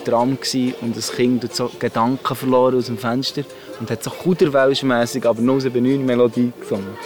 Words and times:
im 0.00 0.04
Tram 0.04 0.38
und 0.80 0.96
das 0.96 1.12
Kind 1.12 1.44
hat 1.44 1.54
so 1.54 1.70
Gedanken 1.78 2.34
verloren 2.34 2.76
aus 2.76 2.86
dem 2.86 2.98
Fenster 2.98 3.42
und 3.78 3.90
hat 3.90 4.02
so 4.02 4.10
kuderwelschmässig, 4.10 5.26
aber 5.26 5.40
079 5.40 6.00
Melodie 6.00 6.52
gesungen. 6.58 6.96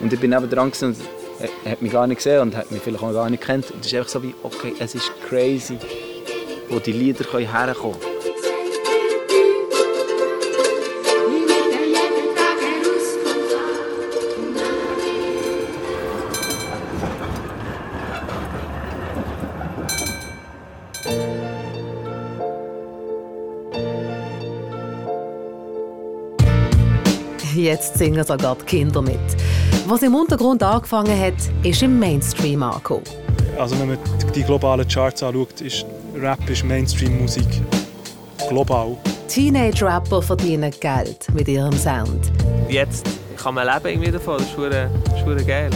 Und 0.00 0.12
ich 0.12 0.20
bin 0.20 0.30
neben 0.30 0.48
dran 0.48 0.72
und 0.80 0.96
er 1.64 1.72
hat 1.72 1.82
mich 1.82 1.92
gar 1.92 2.06
nicht 2.06 2.18
gesehen 2.18 2.40
und 2.40 2.56
hat 2.56 2.70
mich 2.70 2.82
vielleicht 2.82 3.02
auch 3.02 3.12
gar 3.12 3.30
nicht 3.30 3.42
kennt. 3.42 3.70
Und 3.70 3.80
es 3.80 3.86
ist 3.86 3.94
einfach 3.94 4.10
so 4.10 4.22
wie, 4.22 4.34
okay, 4.42 4.74
es 4.78 4.94
ist 4.94 5.10
crazy, 5.28 5.78
wo 6.68 6.78
die 6.78 6.92
Lieder 6.92 7.24
herkommen 7.24 7.98
können. 8.00 8.07
Jetzt 27.68 27.98
singen 27.98 28.24
sogar 28.24 28.56
die 28.56 28.64
Kinder 28.64 29.02
mit. 29.02 29.18
Was 29.86 30.00
im 30.00 30.14
Untergrund 30.14 30.62
angefangen 30.62 31.20
hat, 31.20 31.34
ist 31.62 31.82
im 31.82 31.98
Mainstream 31.98 32.62
angekommen. 32.62 33.04
Also 33.58 33.78
wenn 33.78 33.88
man 33.88 33.98
die 34.34 34.42
globalen 34.42 34.88
Charts 34.88 35.22
anschaut, 35.22 35.60
ist 35.60 35.84
Rap 36.16 36.48
ist 36.48 36.64
Mainstream-Musik. 36.64 37.46
Global. 38.48 38.96
Teenage-Rapper 39.28 40.22
verdienen 40.22 40.72
Geld 40.80 41.26
mit 41.34 41.46
ihrem 41.46 41.74
Sound. 41.74 42.32
Jetzt 42.70 43.06
kann 43.36 43.52
man 43.52 43.66
leben 43.66 43.86
irgendwie 43.86 44.12
davon. 44.12 44.38
Das 44.38 44.46
ist 44.46 45.20
schon 45.20 45.46
geil. 45.46 45.68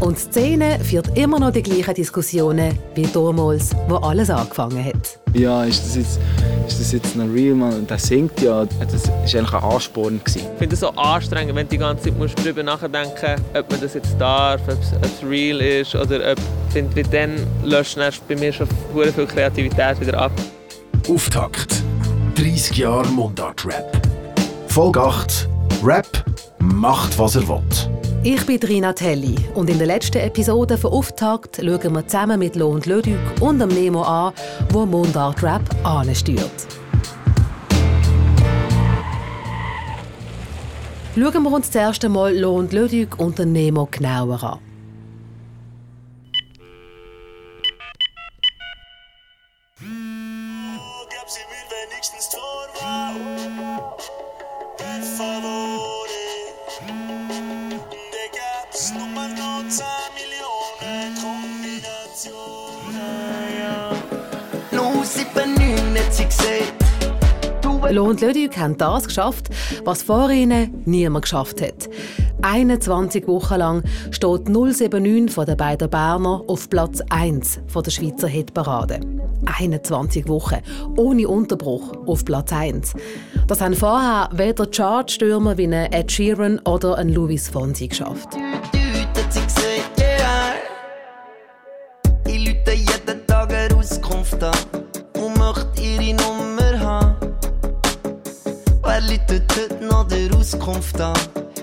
Und 0.00 0.18
die 0.18 0.20
Szene 0.20 0.78
führt 0.80 1.16
immer 1.16 1.40
noch 1.40 1.52
die 1.52 1.62
gleichen 1.62 1.94
Diskussionen 1.94 2.78
wie 2.94 3.06
damals, 3.06 3.70
wo 3.88 3.96
alles 3.96 4.28
angefangen 4.28 4.84
hat. 4.84 5.18
Ja, 5.32 5.64
ist 5.64 5.82
das 5.82 5.96
jetzt, 5.96 6.20
ist 6.70 6.80
das 6.80 6.92
jetzt 6.92 7.16
ein 7.16 7.30
Real 7.32 7.54
Man? 7.54 7.86
Der 7.86 7.98
singt 7.98 8.40
ja, 8.40 8.64
das 8.64 9.08
war 9.08 9.18
eigentlich 9.18 9.34
ein 9.34 9.62
Ansporn. 9.62 10.20
Ich 10.24 10.32
finde 10.58 10.74
es 10.74 10.80
so 10.80 10.90
anstrengend, 10.90 11.54
wenn 11.54 11.66
du 11.66 11.70
die 11.70 11.78
ganze 11.78 12.04
Zeit 12.04 12.18
musst 12.18 12.38
darüber 12.38 12.62
nachdenken 12.62 13.10
musst, 13.10 13.56
ob 13.56 13.70
man 13.70 13.80
das 13.80 13.94
jetzt 13.94 14.16
darf, 14.18 14.60
ob 14.68 14.78
es 14.80 15.28
real 15.28 15.60
ist 15.60 15.94
oder 15.94 16.32
ob... 16.32 16.38
Ich 16.68 16.72
finde, 16.72 16.96
wie 16.96 17.02
dann 17.02 17.32
löscht 17.64 17.98
bei 18.28 18.36
mir 18.36 18.52
schon 18.52 18.68
viel 18.94 19.26
Kreativität 19.26 20.00
wieder 20.00 20.18
ab. 20.18 20.32
Auftakt. 21.08 21.82
30 22.36 22.76
Jahre 22.76 23.08
Mundart-Rap. 23.08 24.00
Folge 24.68 25.00
8. 25.00 25.48
Rap 25.82 26.24
macht, 26.60 27.18
was 27.18 27.34
er 27.34 27.48
will. 27.48 27.99
Ich 28.22 28.44
bin 28.44 28.58
Rina 28.58 28.92
Telli 28.92 29.34
und 29.54 29.70
in 29.70 29.78
der 29.78 29.86
letzten 29.86 30.18
Episode 30.18 30.76
von 30.76 30.92
Auftakt 30.92 31.56
schauen 31.56 31.94
wir 31.94 32.06
zusammen 32.06 32.38
mit 32.38 32.54
Lo 32.54 32.68
und 32.68 32.84
Lödük 32.84 33.18
und 33.40 33.58
dem 33.60 33.70
Nemo 33.70 34.02
an, 34.02 34.34
wo 34.68 34.84
Mundart 34.84 35.42
Rap 35.42 35.62
ansteuert. 35.84 36.66
Schauen 41.14 41.42
wir 41.42 41.50
uns 41.50 41.70
zuerst 41.70 42.04
einmal 42.04 42.36
Lo 42.36 42.56
und 42.56 42.74
Lödük 42.74 43.18
und 43.18 43.38
den 43.38 43.52
Nemo 43.52 43.88
genauer 43.90 44.44
an. 44.44 44.58
Kombinationen. 61.20 62.96
Nur 64.72 64.94
Lucy 64.94 65.26
Benühne, 65.34 66.00
sie 66.10 66.26
sieht 66.30 66.89
Lo 67.90 68.04
und 68.04 68.20
Lödük 68.20 68.56
haben 68.56 68.76
das 68.78 69.04
geschafft, 69.04 69.48
was 69.84 70.02
vor 70.02 70.30
ihnen 70.30 70.82
niemand 70.84 71.24
geschafft 71.24 71.60
hat. 71.60 71.88
21 72.42 73.26
Wochen 73.26 73.56
lang 73.56 73.82
steht 74.10 74.48
079 74.48 75.30
von 75.30 75.44
den 75.44 75.56
beiden 75.56 75.90
Berner 75.90 76.42
auf 76.46 76.70
Platz 76.70 77.00
1 77.10 77.60
von 77.66 77.82
der 77.82 77.90
Schweizer 77.90 78.28
Hitparade. 78.28 79.00
21 79.58 80.28
Wochen, 80.28 80.58
ohne 80.96 81.26
Unterbruch, 81.26 81.92
auf 82.06 82.24
Platz 82.24 82.52
1. 82.52 82.94
Das 83.46 83.60
haben 83.60 83.74
vorher 83.74 84.28
weder 84.32 84.66
Chartstürmer 84.66 85.58
wie 85.58 85.66
ein 85.66 85.72
Ed 85.72 86.12
Sheeran 86.12 86.60
oder 86.60 86.96
ein 86.96 87.08
Louis 87.08 87.48
Fonsi 87.48 87.88
geschafft. 87.88 88.36
Auskunft 100.52 101.00
an? 101.00 101.14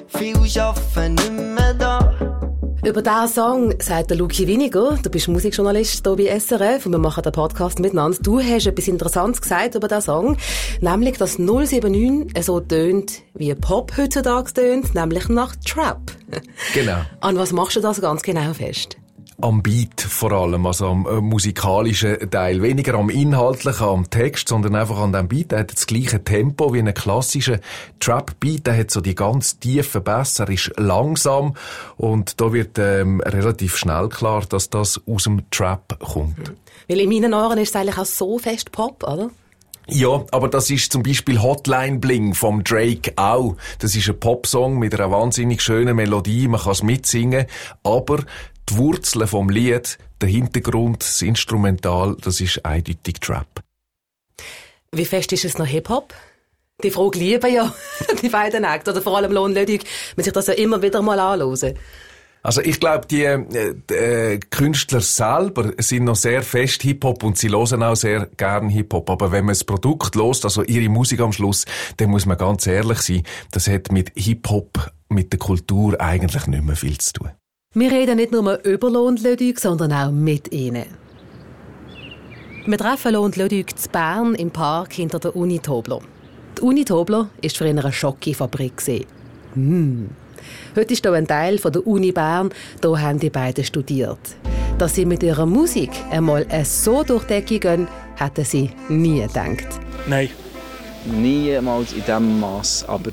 Viele 0.07 0.63
arbeiten 0.63 1.15
nicht 1.15 1.31
mehr 1.31 1.73
da. 1.73 2.39
Über 2.85 3.01
diesen 3.01 3.27
Song 3.27 3.73
sagt 3.81 4.11
der 4.11 4.17
Luki 4.17 4.47
Winiger, 4.47 4.97
du 5.03 5.09
bist 5.09 5.27
Musikjournalist 5.27 6.05
hier 6.05 6.15
bei 6.15 6.39
SRF 6.39 6.85
und 6.85 6.93
wir 6.93 6.99
machen 6.99 7.21
den 7.21 7.33
Podcast 7.33 7.79
miteinander. 7.79 8.17
Du 8.21 8.39
hast 8.39 8.65
etwas 8.65 8.87
Interessantes 8.87 9.41
gesagt 9.41 9.75
über 9.75 9.89
diesen 9.89 10.03
Song, 10.03 10.37
nämlich, 10.79 11.17
dass 11.17 11.37
079 11.37 12.45
so 12.45 12.61
tönt, 12.61 13.23
wie 13.33 13.53
Pop 13.55 13.91
heutzutage 13.97 14.53
tönt, 14.53 14.95
nämlich 14.95 15.27
nach 15.27 15.53
Trap. 15.57 15.99
Genau. 16.73 17.01
An 17.19 17.37
was 17.37 17.51
machst 17.51 17.75
du 17.75 17.81
das 17.81 17.99
ganz 17.99 18.21
genau 18.21 18.53
fest? 18.53 18.95
Am 19.39 19.61
Beat 19.61 20.01
vor 20.01 20.31
allem, 20.31 20.65
also 20.65 20.87
am 20.87 21.05
äh, 21.05 21.21
musikalischen 21.21 22.29
Teil. 22.31 22.61
Weniger 22.61 22.95
am 22.95 23.09
inhaltlichen, 23.09 23.85
am 23.87 24.09
Text, 24.09 24.49
sondern 24.49 24.75
einfach 24.75 24.97
an 24.97 25.13
dem 25.13 25.27
Beat. 25.27 25.51
Er 25.51 25.59
hat 25.59 25.73
das 25.73 25.85
gleiche 25.85 26.23
Tempo 26.23 26.73
wie 26.73 26.79
ein 26.79 26.93
klassischer 26.93 27.59
Trap-Beat. 27.99 28.67
Er 28.67 28.77
hat 28.77 28.91
so 28.91 28.99
die 28.99 29.15
ganz 29.15 29.59
tiefen 29.59 30.03
Bässe, 30.03 30.43
er 30.43 30.49
ist 30.49 30.71
langsam 30.77 31.55
und 31.97 32.41
da 32.41 32.51
wird 32.51 32.79
ähm, 32.79 33.21
relativ 33.21 33.77
schnell 33.77 34.09
klar, 34.09 34.43
dass 34.49 34.69
das 34.69 35.01
aus 35.07 35.25
dem 35.25 35.49
Trap 35.51 35.99
kommt. 35.99 36.53
Weil 36.87 36.99
in 36.99 37.09
meinen 37.09 37.33
Ohren 37.33 37.59
ist 37.59 37.69
es 37.69 37.75
eigentlich 37.75 37.97
auch 37.97 38.05
so 38.05 38.39
fest 38.39 38.71
Pop, 38.71 39.03
oder? 39.03 39.29
Ja, 39.89 40.25
aber 40.31 40.49
das 40.49 40.69
ist 40.69 40.91
zum 40.91 41.01
Beispiel 41.01 41.41
Hotline 41.41 41.99
Bling 41.99 42.33
vom 42.33 42.63
Drake 42.63 43.13
auch. 43.15 43.55
Das 43.79 43.95
ist 43.95 44.09
ein 44.09 44.19
Popsong 44.19 44.77
mit 44.77 44.93
einer 44.93 45.11
wahnsinnig 45.11 45.61
schönen 45.61 45.95
Melodie, 45.95 46.49
man 46.49 46.59
kann 46.59 46.73
es 46.73 46.83
mitsingen, 46.83 47.45
aber 47.83 48.19
die 48.69 48.77
Wurzeln 48.77 49.27
vom 49.27 49.49
Lied, 49.49 49.97
der 50.21 50.29
Hintergrund, 50.29 51.01
das 51.01 51.21
Instrumental, 51.21 52.15
das 52.21 52.41
ist 52.41 52.65
eindeutig 52.65 53.19
Trap. 53.19 53.47
Wie 54.91 55.05
fest 55.05 55.33
ist 55.33 55.45
es 55.45 55.57
noch 55.57 55.65
Hip-Hop? 55.65 56.13
Die 56.83 56.91
Frage 56.91 57.19
lieben 57.19 57.53
ja 57.53 57.73
die 58.21 58.29
beiden 58.29 58.63
Acts, 58.63 58.89
oder 58.89 59.01
vor 59.01 59.17
allem 59.17 59.31
Lohn 59.31 59.53
Lödig, 59.53 59.83
man 60.15 60.23
sich 60.23 60.33
das 60.33 60.47
ja 60.47 60.53
immer 60.53 60.81
wieder 60.81 61.01
mal 61.01 61.19
anhören. 61.19 61.77
Also 62.43 62.61
ich 62.61 62.79
glaube, 62.79 63.07
die 63.07 63.23
äh, 63.23 63.73
äh, 63.91 64.39
Künstler 64.39 65.01
selber 65.01 65.73
sind 65.79 66.05
noch 66.05 66.15
sehr 66.15 66.43
fest 66.43 66.81
Hip-Hop 66.83 67.23
und 67.23 67.37
sie 67.37 67.49
hören 67.49 67.83
auch 67.83 67.95
sehr 67.95 68.27
gern 68.37 68.69
Hip-Hop. 68.69 69.09
Aber 69.09 69.31
wenn 69.31 69.45
man 69.45 69.53
das 69.53 69.63
Produkt 69.63 70.15
lost, 70.15 70.45
also 70.45 70.63
ihre 70.63 70.87
Musik 70.87 71.19
am 71.19 71.33
Schluss, 71.33 71.65
dann 71.97 72.09
muss 72.09 72.25
man 72.25 72.37
ganz 72.37 72.65
ehrlich 72.67 72.99
sein, 72.99 73.23
das 73.51 73.67
hat 73.67 73.91
mit 73.91 74.11
Hip-Hop, 74.15 74.91
mit 75.09 75.33
der 75.33 75.39
Kultur 75.39 75.99
eigentlich 75.99 76.47
nicht 76.47 76.63
mehr 76.63 76.75
viel 76.75 76.97
zu 76.99 77.13
tun. 77.13 77.31
Wir 77.79 77.91
reden 77.91 78.15
nicht 78.15 78.31
nur 78.31 78.59
über 78.65 78.89
Lohnlödig, 78.89 79.59
sondern 79.59 79.93
auch 79.93 80.09
mit 80.09 80.51
ihnen. 80.51 80.85
Wir 82.65 82.77
treffen 82.79 83.13
Lohnlödig 83.13 83.77
zu 83.77 83.87
Bern 83.89 84.33
im 84.33 84.49
Park 84.49 84.93
hinter 84.93 85.19
der 85.19 85.35
Uni 85.35 85.59
Tobler. 85.59 85.99
Die 86.57 86.61
Uni 86.63 86.85
Tobler 86.85 87.29
war 87.39 87.49
für 87.51 87.65
eine 87.65 87.93
Schocke-Fabrik. 87.93 89.05
Mm. 89.53 90.05
Heute 90.75 90.91
ist 90.91 91.05
hier 91.05 91.13
ein 91.13 91.27
Teil 91.27 91.57
der 91.57 91.85
Uni 91.85 92.11
Bern. 92.11 92.49
Hier 92.81 92.99
haben 92.99 93.19
die 93.19 93.29
beiden 93.29 93.63
studiert. 93.63 94.35
Dass 94.79 94.95
sie 94.95 95.05
mit 95.05 95.21
ihrer 95.21 95.45
Musik 95.45 95.91
einmal 96.09 96.47
so 96.63 97.03
durch 97.03 97.25
die 97.25 97.35
Decke 97.35 97.59
gehen, 97.59 97.87
hätten 98.15 98.43
sie 98.43 98.71
nie 98.89 99.21
gedacht. 99.21 99.67
Nein. 100.07 100.29
Niemals 101.05 101.93
in 101.93 101.99
diesem 101.99 102.39
Mass. 102.39 102.83
Aber, 102.87 103.11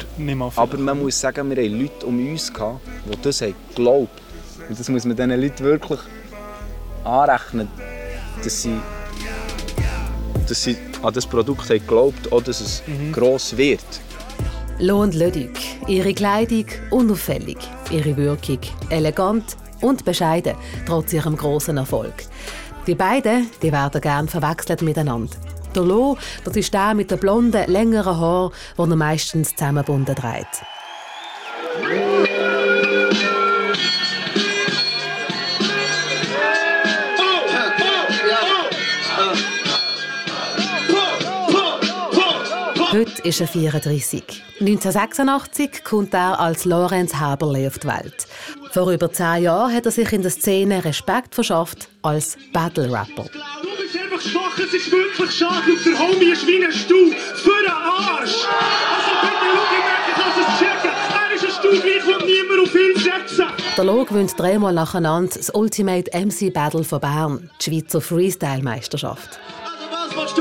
aber 0.56 0.78
man 0.78 1.02
muss 1.02 1.20
sagen, 1.20 1.50
wir 1.50 1.62
hatten 1.62 1.78
Leute 1.78 2.06
um 2.06 2.18
uns, 2.30 2.50
die 2.50 3.20
das 3.20 3.42
haben 3.42 3.54
und 4.68 4.78
das 4.78 4.88
muss 4.88 5.04
man 5.04 5.16
diesen 5.16 5.40
Leuten 5.40 5.64
wirklich 5.64 6.00
anrechnen, 7.04 7.68
dass 8.42 8.62
sie, 8.62 8.80
dass 10.48 10.62
sie 10.62 10.76
an 11.02 11.12
das 11.12 11.26
Produkt 11.26 11.68
haben 11.68 11.80
geglaubt 11.80 12.32
oder 12.32 12.46
dass 12.46 12.60
es 12.60 12.82
mhm. 12.86 13.12
gross 13.12 13.56
wird. 13.56 13.84
Lohn 14.78 15.12
Lödig. 15.12 15.50
Ihre 15.86 16.14
Kleidung 16.14 16.66
unauffällig, 16.90 17.58
ihre 17.90 18.16
Wirkung 18.16 18.58
elegant 18.90 19.56
und 19.80 20.04
bescheiden, 20.04 20.56
trotz 20.86 21.12
ihrem 21.12 21.36
großen 21.36 21.76
Erfolg. 21.76 22.14
Die 22.86 22.94
beiden 22.94 23.50
die 23.62 23.70
werden 23.70 24.00
gern 24.00 24.28
verwechselt 24.28 24.82
miteinander. 24.82 25.36
Der 25.74 25.82
Lo, 25.82 26.16
das 26.44 26.56
ist 26.56 26.72
der 26.72 26.94
mit 26.94 27.10
den 27.10 27.18
blonden, 27.18 27.70
längeren 27.70 28.18
Haaren, 28.18 28.52
die 28.76 28.82
er 28.82 28.96
meistens 28.96 29.50
zusammengebunden 29.50 30.14
trägt. 30.14 30.62
Heute 42.94 43.22
ist 43.22 43.40
er 43.40 43.48
34. 43.48 44.22
1986 44.60 45.82
kommt 45.82 46.14
er 46.14 46.38
als 46.38 46.64
Lorenz 46.64 47.12
Haberle 47.16 47.66
auf 47.66 47.80
die 47.80 47.88
Welt. 47.88 48.28
Vor 48.70 48.92
über 48.92 49.12
zehn 49.12 49.42
Jahren 49.42 49.74
hat 49.74 49.84
er 49.86 49.90
sich 49.90 50.12
in 50.12 50.22
der 50.22 50.30
Szene 50.30 50.84
Respekt 50.84 51.34
verschafft 51.34 51.88
als 52.02 52.38
Battle-Rapper. 52.52 53.24
Du 53.24 53.82
bist 53.82 53.96
einfach 53.98 54.20
schwach, 54.20 54.56
es 54.58 54.72
ist 54.72 54.92
wirklich 54.92 55.32
schade. 55.32 55.72
Und 55.72 55.84
der 55.84 55.98
Homie 55.98 56.30
ist 56.30 56.46
wie 56.46 56.64
ein 56.64 56.70
Stuhl 56.70 57.10
für 57.10 57.62
den 57.64 57.72
Arsch. 57.72 58.46
Also 58.46 59.10
bitte 59.22 59.42
schau, 59.42 59.64
ich 59.72 59.84
merke, 59.84 60.10
ich 60.10 60.14
kann 60.14 60.32
es 60.38 60.58
checken. 60.60 60.90
Er 61.18 61.34
ist 61.34 61.44
ein 61.44 61.50
Stuhl, 61.50 61.80
gleich 61.80 62.06
wird 62.06 62.24
niemand 62.26 62.60
auf 62.62 62.74
ihn 62.76 62.96
setzen. 63.02 63.46
Der 63.76 63.84
Lo 63.84 64.04
gewinnt 64.04 64.38
dreimal 64.38 64.72
nacheinander 64.72 65.34
das 65.36 65.50
Ultimate 65.50 66.12
MC 66.16 66.54
Battle 66.54 66.84
von 66.84 67.00
Bern, 67.00 67.50
die 67.60 67.70
Schweizer 67.70 68.00
Freestyle-Meisterschaft. 68.00 69.40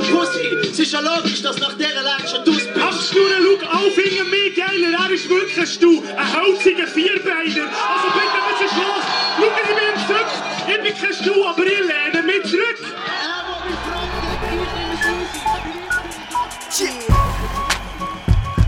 Du 0.04 0.18
Pussy? 0.18 0.70
Es 0.70 0.80
ist 0.80 0.92
ja 0.92 1.00
logisch, 1.00 1.42
dass 1.42 1.58
nach 1.60 1.74
dieser 1.78 2.02
Lage 2.02 2.28
schon 2.28 2.44
dus 2.46 2.58
bist. 2.58 2.70
Abschnurren, 2.70 3.44
schau 3.62 3.68
auf, 3.70 3.96
hinter 3.96 4.26
mir 4.26 4.54
geiler. 4.54 5.06
Er 5.06 5.12
ist 5.12 5.30
wirklich 5.30 5.70
Stuhl, 5.70 6.04
ein 6.18 6.34
holziger 6.34 6.88
Vierbeiner. 6.88 7.68
Also 7.70 8.08
bitte, 8.14 8.40
was 8.50 8.62
ist 8.66 8.76
los? 8.76 9.04
Schauen 9.38 9.52
Sie 9.68 9.74
mir 9.74 9.88
entzückt. 9.94 10.36
Ich 10.68 10.82
bin 10.82 11.02
kein 11.02 11.14
Stuhl, 11.14 11.48
aber 11.48 11.66
ich 11.66 11.80
lehne 11.80 12.26
mich 12.26 12.44
zurück. 12.44 12.80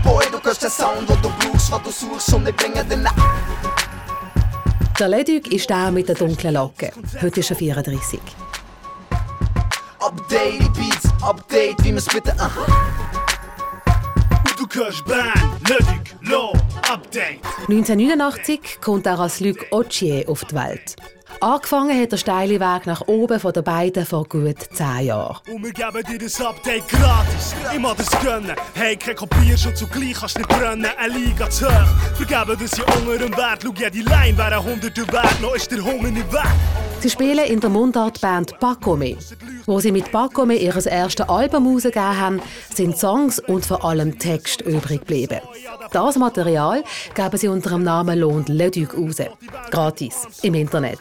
Boy, 0.04 0.24
du 0.30 0.38
kannst 0.38 0.62
den 0.62 0.70
Sound, 0.70 1.08
den 1.10 1.22
du 1.22 1.30
brauchst, 1.40 1.70
was 1.70 1.82
du 1.82 1.90
suchst 1.90 2.34
und 2.34 2.48
ich 2.48 2.56
bringe 2.56 2.84
den 2.84 3.06
Der 4.98 5.08
Leduc 5.08 5.52
ist 5.52 5.68
der 5.68 5.90
mit 5.90 6.08
der 6.08 6.14
dunklen 6.14 6.54
Locke. 6.54 6.92
Heute 7.20 7.40
ist 7.40 7.50
er 7.50 7.56
34. 7.56 8.20
Update 10.06 10.60
die 10.60 10.68
Beats, 10.68 11.05
Update, 11.22 11.82
wie 11.84 11.92
man 11.92 12.00
spitten, 12.00 12.38
aha. 12.38 12.66
Du 14.58 14.66
kannst 14.66 15.04
Band, 15.06 15.68
Leduc, 15.68 16.30
Law, 16.30 16.52
Update. 16.90 17.40
1989 17.68 18.80
kommt 18.80 19.06
er 19.06 19.18
als 19.18 19.40
Luc 19.40 19.66
Ogier 19.70 20.28
auf 20.28 20.44
die 20.44 20.54
Welt. 20.54 20.96
Angefangen 21.40 22.00
hat 22.00 22.12
der 22.12 22.16
steile 22.16 22.60
Weg 22.60 22.86
nach 22.86 23.02
oben 23.06 23.38
von 23.38 23.52
den 23.52 23.64
beiden 23.64 24.06
vor 24.06 24.24
gut 24.24 24.56
zehn 24.72 25.06
Jahren. 25.06 25.36
Und 25.52 25.62
wir 25.64 25.72
geben 25.72 26.02
dir 26.08 26.18
das 26.18 26.40
Update 26.40 26.88
gratis. 26.88 27.54
Mag 27.78 27.96
das 27.96 28.10
gönnen. 28.22 28.56
Hey, 28.74 28.96
kein 28.96 29.16
Kopierschutz 29.16 29.82
und 29.82 29.92
gleich 29.92 30.14
kannst 30.14 30.38
nicht 30.38 30.48
brennen. 30.48 30.86
Eine 30.98 31.12
Liga 31.12 31.50
zu 31.50 31.66
hoch. 31.66 32.16
Vergeben 32.16 32.56
das 32.58 32.74
hier 32.74 32.86
unter 32.88 33.18
dem 33.18 33.36
Wert. 33.36 33.60
Schau, 33.62 33.72
ja, 33.76 33.90
die 33.90 34.02
Line 34.02 34.38
wäre 34.38 34.62
hunderte 34.62 35.06
wert. 35.12 35.40
Noch 35.42 35.54
ist 35.54 35.70
der 35.70 35.84
Hunger 35.84 36.10
nicht 36.10 36.32
weg. 36.32 36.42
Sie 37.00 37.10
spielen 37.10 37.44
in 37.44 37.60
der 37.60 37.70
Mundartband 37.70 38.58
Bakome. 38.58 39.16
Wo 39.66 39.80
sie 39.80 39.92
mit 39.92 40.10
Bakome 40.10 40.54
ihr 40.54 40.74
erstes 40.74 41.28
Album 41.28 41.66
herausgegeben 41.66 42.20
haben, 42.20 42.42
sind 42.74 42.96
Songs 42.96 43.38
und 43.38 43.66
vor 43.66 43.84
allem 43.84 44.18
Text 44.18 44.62
übrig 44.62 45.00
geblieben. 45.00 45.40
Das 45.92 46.16
Material 46.16 46.82
geben 47.14 47.36
sie 47.36 47.48
unter 47.48 47.70
dem 47.70 47.82
Namen 47.82 48.18
Lohnt 48.18 48.48
Leduc 48.48 48.96
raus. 48.96 49.16
Gratis, 49.70 50.14
im 50.42 50.54
Internet. 50.54 51.00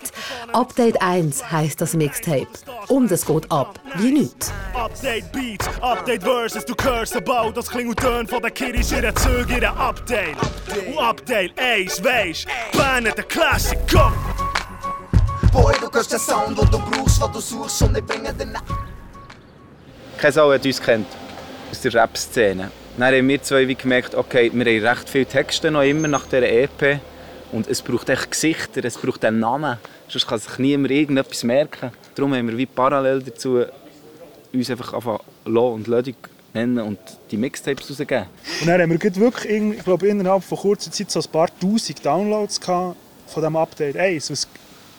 Update 0.53 1.01
1 1.01 1.51
heisst 1.51 1.81
das 1.81 1.93
Mixtape. 1.93 2.47
Und 2.87 3.11
es 3.11 3.25
geht 3.25 3.51
ab 3.51 3.79
wie 3.97 4.11
nichts. 4.11 4.51
Update 4.73 5.31
Beats, 5.31 5.67
Update 5.81 6.23
Verses, 6.23 6.65
du 6.65 6.75
curse 6.75 7.17
about. 7.17 7.51
Das 7.53 7.69
klingt 7.69 7.89
und 7.89 7.99
tönt 7.99 8.29
von 8.29 8.41
Kiddies 8.41 8.91
in 8.91 9.01
den 9.01 9.15
Zügen, 9.15 9.55
in 9.55 9.61
den 9.61 9.65
Update. 9.65 10.37
Und 10.87 10.97
Update 10.97 11.59
1, 11.59 12.03
weisst, 12.03 12.47
Band 12.77 13.07
der 13.07 13.23
Classic, 13.25 13.79
komm! 13.91 14.13
Boy, 15.51 15.73
du 15.79 15.89
kannst 15.89 16.11
den 16.11 16.19
Sound, 16.19 16.57
den 16.59 16.69
du 16.69 16.79
brauchst, 16.79 17.21
was 17.21 17.31
du 17.31 17.39
suchst 17.39 17.81
und 17.83 17.97
ich 17.97 18.05
bringe 18.05 18.33
den 18.33 18.57
Keine 20.17 20.31
Sau 20.33 20.51
hat 20.51 20.65
uns 20.65 20.81
kennt 20.81 21.07
aus 21.71 21.81
der 21.81 21.93
Rap-Szene. 21.93 22.71
Dann 22.97 23.13
haben 23.13 23.27
wir 23.27 23.41
zwei 23.41 23.67
wie 23.67 23.75
gemerkt, 23.75 24.15
okay, 24.15 24.51
wir 24.53 24.65
haben 24.65 24.85
recht 24.85 25.09
viele 25.09 25.25
Texte 25.25 25.71
noch 25.71 25.81
immer 25.81 26.07
nach 26.07 26.25
dieser 26.25 26.43
EP. 26.43 26.99
Und 27.55 27.69
es 27.69 27.81
braucht 27.81 28.09
echt 28.09 28.31
Gesichter, 28.31 28.83
es 28.83 28.97
braucht 28.97 29.23
einen 29.23 29.39
Namen. 29.39 29.77
Sonst 30.09 30.27
kann 30.27 30.39
sich 30.39 30.57
niemand 30.57 30.91
irgendetwas 30.91 31.41
merken. 31.45 31.89
Darum 32.13 32.33
haben 32.35 32.49
wir 32.49 32.57
wie 32.57 32.65
parallel 32.65 33.23
dazu 33.23 33.63
uns 34.51 34.69
einfach 34.69 34.91
angefangen, 34.91 35.19
Lo 35.45 35.73
und 35.73 35.87
Lödig 35.87 36.17
nennen 36.53 36.79
und 36.79 36.99
die 37.31 37.37
Mixtapes 37.37 37.89
rausgeben. 37.89 38.25
Und 38.59 38.67
dann 38.67 38.81
haben 38.81 38.91
wir 38.91 39.15
wirklich, 39.15 39.51
ich 39.77 39.83
glaube, 39.85 40.05
innerhalb 40.07 40.43
von 40.43 40.57
kurzer 40.57 40.91
Zeit 40.91 41.09
so 41.09 41.21
ein 41.21 41.31
paar 41.31 41.47
tausend 41.57 42.05
Downloads 42.05 42.59
gehabt 42.59 42.97
von 43.27 43.41
diesem 43.41 43.55
Update 43.55 43.95
1, 43.95 44.31
was 44.31 44.47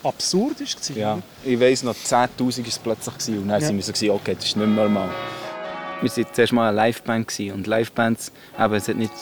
absurd 0.02 0.58
war. 0.60 0.96
Ja, 0.96 1.18
ich 1.44 1.60
weiss 1.60 1.82
noch, 1.82 1.94
10'000 1.94 2.40
war 2.40 2.48
es 2.68 2.78
plötzlich. 2.78 3.36
Und 3.38 3.48
dann 3.48 3.60
Ja. 3.60 3.66
sind 3.66 3.76
wir 3.76 3.82
so, 3.94 4.14
okay, 4.14 4.34
das 4.34 4.46
ist 4.46 4.56
nicht 4.56 4.66
mehr 4.66 4.84
normal. 4.84 5.10
Wir 6.00 6.10
waren 6.16 6.26
zuerst 6.32 6.52
mal 6.54 6.70
eine 6.70 6.86
Liveband 6.88 7.38
und 7.54 7.66
Livebands, 7.66 8.32
eben, 8.58 8.74
es 8.74 8.88
hat 8.88 8.96
nicht 8.96 9.12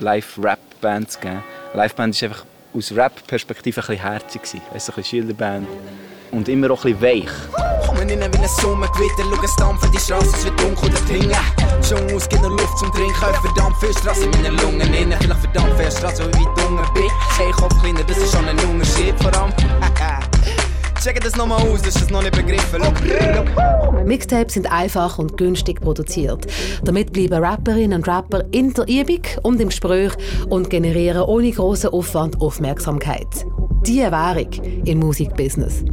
Live-Rap-Bands 0.00 1.20
gegeben. 1.20 1.44
Liveband 1.74 2.20
war 2.22 2.28
einfach 2.28 2.44
aus 2.76 2.92
Rap-Perspektive 2.92 3.80
ein 3.80 3.86
bisschen 3.86 4.02
herzig. 4.02 4.42
gewesen. 4.42 4.60
Du, 4.60 4.70
ein 4.70 4.74
bisschen 4.74 5.04
Schilderband. 5.04 5.66
Und 6.32 6.48
immer 6.48 6.70
auch 6.70 6.84
ein 6.84 6.96
bisschen 6.96 7.24
weich. 7.24 7.86
Kommen 7.86 8.08
innen 8.08 8.32
wie 8.32 8.38
ein 8.38 8.48
Sommergewitter, 8.48 9.22
schau 9.22 9.42
es 9.42 9.56
dampfen, 9.56 9.92
die 9.92 9.98
Straße, 9.98 10.36
es 10.36 10.44
wird 10.44 10.60
dunkel, 10.60 10.90
der 10.90 11.00
Dringen. 11.02 11.36
Schon 11.82 12.14
aus, 12.14 12.28
gibt 12.28 12.42
Luft 12.42 12.78
zum 12.78 12.92
Trinken, 12.92 13.14
verdammt 13.14 13.76
viel 13.78 13.92
Straße 13.92 14.24
in 14.24 14.30
meinen 14.30 14.56
Lungen 14.58 14.92
innen. 14.92 15.18
Vielleicht 15.20 15.40
verdammt 15.40 15.80
viel 15.80 15.90
Straße, 15.90 16.24
weil 16.24 16.30
ich 16.30 16.46
weit 16.46 16.64
unten 16.68 16.94
bin. 16.94 17.10
Hey, 17.38 17.50
Kopf 17.52 17.80
kleiner, 17.80 18.02
das 18.02 18.18
ist 18.18 18.32
schon 18.32 18.46
ein 18.46 18.58
Unterschied, 18.58 19.14
vor 19.22 19.34
allem. 19.34 19.52
Check 21.06 21.20
das 21.20 21.36
nochmal 21.36 21.62
aus, 21.62 21.82
das 21.82 21.94
ist 21.94 22.10
noch 22.10 22.20
nicht 22.20 22.34
begriffen. 22.34 22.82
Look. 22.82 24.04
Mixtapes 24.04 24.54
sind 24.54 24.72
einfach 24.72 25.20
und 25.20 25.36
günstig 25.36 25.80
produziert. 25.80 26.48
Damit 26.82 27.12
bleiben 27.12 27.44
Rapperinnen 27.44 28.00
und 28.00 28.08
Rapper 28.08 28.44
in 28.50 28.74
der 28.74 28.88
Übung 28.88 29.22
und 29.44 29.60
im 29.60 29.68
Gespräch 29.68 30.10
und 30.48 30.68
generieren 30.68 31.22
ohne 31.22 31.52
grossen 31.52 31.90
Aufwand 31.90 32.40
Aufmerksamkeit. 32.40 33.46
Die 33.86 34.00
Währung 34.00 34.50
im 34.84 34.98
Musikbusiness. 34.98 35.84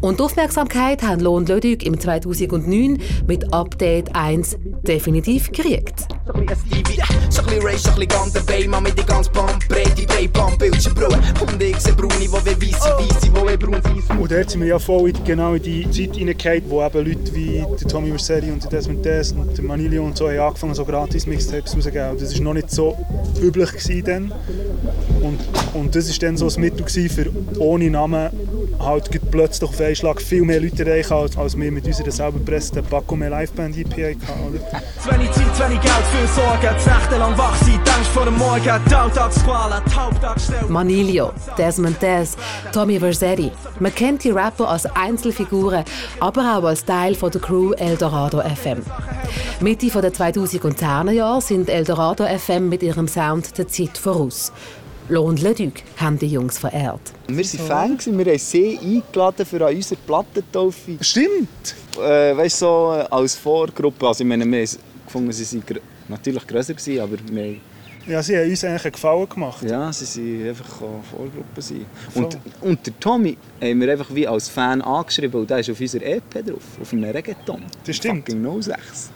Und 0.00 0.18
die 0.18 0.22
Aufmerksamkeit 0.22 1.02
haben 1.02 1.20
Lohn 1.20 1.46
Lödig 1.46 1.84
im 1.84 1.98
2009 1.98 2.98
mit 3.26 3.52
Update 3.52 4.14
1 4.14 4.56
definitiv 4.82 5.50
gekriegt. 5.50 6.06
So 6.26 6.32
ein 6.32 6.46
bisschen 6.46 7.62
Ray, 7.62 7.78
so 7.78 7.90
ein 7.90 7.96
bisschen 7.96 8.08
Gunter 8.08 8.40
Bay, 8.40 8.66
Mami, 8.68 8.90
die 8.92 9.04
ganz 9.04 9.28
Bandbreite, 9.28 10.06
Bay-Bump, 10.06 10.58
Bildschirm, 10.58 10.94
Brühe. 10.94 11.08
Und 11.40 11.62
ich 11.62 11.76
seh 11.78 11.92
Bruni, 11.92 12.12
die 12.20 12.28
wie 12.28 12.72
weisse, 12.72 12.90
weisse, 12.98 13.20
die 13.22 13.32
wie 13.32 13.56
braun 13.56 13.82
sind. 13.82 14.20
Und 14.20 14.30
dort 14.30 14.50
sind 14.50 14.60
wir 14.60 14.68
ja 14.68 14.78
voll 14.78 15.10
in, 15.10 15.24
genau 15.24 15.54
in 15.54 15.62
die 15.62 15.90
Zeit 15.90 16.16
hineingefallen, 16.16 16.64
wo 16.68 16.84
eben 16.84 17.06
Leute 17.06 17.34
wie 17.34 17.64
der 17.80 17.88
Tommy 17.88 18.08
Verselli 18.08 18.50
und 18.50 18.62
der 18.64 18.70
Desmond 18.70 19.04
Des 19.04 19.32
und 19.32 19.56
der 19.56 19.64
Manilio 19.64 20.04
und 20.04 20.16
so 20.16 20.28
haben 20.28 20.38
angefangen, 20.38 20.74
so 20.74 20.84
gratis 20.84 21.26
Mixtapes 21.26 21.74
rauszugeben. 21.74 22.18
Das 22.18 22.34
war 22.34 22.40
noch 22.42 22.54
nicht 22.54 22.70
so 22.70 22.96
üblich 23.40 23.70
dann. 24.04 24.32
Und, 25.22 25.38
und 25.74 25.94
das 25.94 26.08
war 26.08 26.18
dann 26.20 26.36
so 26.36 26.48
ein 26.48 26.60
Mittel 26.60 26.84
gewesen, 26.84 27.10
für 27.10 27.60
ohne 27.60 27.90
Namen 27.90 28.30
halt 28.78 29.10
gleich 29.58 29.68
plötzlich 29.68 29.70
auf 29.70 29.80
einen 29.80 29.96
Schlag 29.96 30.22
viel 30.22 30.42
mehr 30.42 30.60
Leute 30.60 30.84
erreichen, 30.84 31.12
als, 31.12 31.36
als 31.36 31.56
wir 31.56 31.70
mit 31.70 31.86
unserer 31.86 32.10
selber 32.10 32.38
gepressten 32.38 32.84
Paco 32.84 33.16
mehr 33.16 33.30
Liveband 33.30 33.76
EP 33.76 33.90
hatten. 33.90 34.48
Oder? 34.48 34.82
Zu 35.02 35.10
wenig 35.10 35.30
Zeit, 35.32 35.56
zu 35.56 35.62
wenig 35.64 35.80
Geld 35.80 35.94
für 36.12 36.40
Sorgen. 36.40 36.60
Das 36.62 36.86
Nächte 36.86 37.16
lang 37.18 37.38
wach 37.38 37.56
sein, 37.56 37.80
Angst 37.96 38.10
vor 38.10 38.24
dem 38.24 38.36
Morgen. 38.36 38.80
Die 38.88 38.94
Alltagsqualen, 38.94 39.82
die. 39.86 40.72
Manilio, 40.72 41.32
Desmond 41.56 42.00
Des, 42.00 42.36
Tommy 42.72 42.98
Versetti. 42.98 43.50
Man 43.80 43.94
kennt 43.94 44.24
die 44.24 44.30
Rapper 44.30 44.68
als 44.68 44.86
Einzelfiguren, 44.86 45.84
aber 46.20 46.58
auch 46.58 46.64
als 46.64 46.84
Teil 46.84 47.14
von 47.14 47.30
der 47.30 47.40
Crew 47.40 47.72
Eldorado 47.72 48.40
FM. 48.40 48.82
Mitte 49.60 49.88
der 49.88 50.12
2010er 50.12 51.10
Jahre 51.10 51.40
sind 51.40 51.68
Eldorado 51.68 52.24
FM 52.24 52.68
mit 52.68 52.82
ihrem 52.82 53.08
Sound 53.08 53.56
der 53.58 53.68
Zeit 53.68 53.98
voraus. 53.98 54.52
Lohn 55.08 55.36
Leduc 55.36 55.72
haben 55.96 56.18
die 56.18 56.26
Jungs 56.26 56.58
verehrt. 56.58 57.00
Wir 57.28 57.36
waren 57.36 57.44
Fan, 57.66 57.96
gewesen, 57.98 58.18
wir 58.18 58.26
haben 58.26 58.38
sie 58.38 58.78
eingeladen 58.82 59.46
für 59.46 59.66
an 59.66 59.74
unsere 59.74 60.00
Plattentaufe. 60.06 60.98
Stimmt! 61.00 61.74
Äh, 61.98 62.36
weißt 62.36 62.60
du, 62.62 62.66
so 62.66 62.86
als 63.10 63.34
Vorgruppe. 63.36 64.06
Also, 64.06 64.22
ich 64.22 64.28
meine, 64.28 64.44
wir 64.44 64.58
haben 64.66 64.78
gefunden, 65.06 65.32
sie 65.32 65.56
waren 65.56 65.66
gr- 65.66 65.80
natürlich 66.08 66.46
grösser, 66.46 66.74
gewesen, 66.74 67.00
aber 67.00 67.16
wir 67.30 67.56
Ja, 68.06 68.22
sie 68.22 68.36
haben 68.38 68.50
uns 68.50 68.64
eigentlich 68.64 68.84
einen 68.84 68.92
Gefallen 68.92 69.28
gemacht. 69.28 69.62
Ja, 69.68 69.92
sie 69.92 70.40
waren 70.40 70.48
einfach 70.50 70.82
eine 70.82 71.02
Vorgruppe. 71.10 71.62
Sein. 71.62 71.86
Und, 72.14 72.38
und 72.60 72.86
der 72.86 73.00
Tommy 73.00 73.36
haben 73.62 73.80
wir 73.80 73.92
einfach 73.92 74.14
wie 74.14 74.26
als 74.28 74.48
Fan 74.48 74.82
angeschrieben 74.82 75.40
und 75.40 75.50
der 75.50 75.58
ist 75.60 75.70
auf 75.70 75.80
unserer 75.80 76.02
EP 76.04 76.30
drauf, 76.46 76.62
auf 76.80 76.92
einem 76.92 77.04
Reggaeton. 77.04 77.62
Das 77.86 77.96
stimmt. 77.96 78.28
Fucking 78.28 78.62
06. 78.62 79.10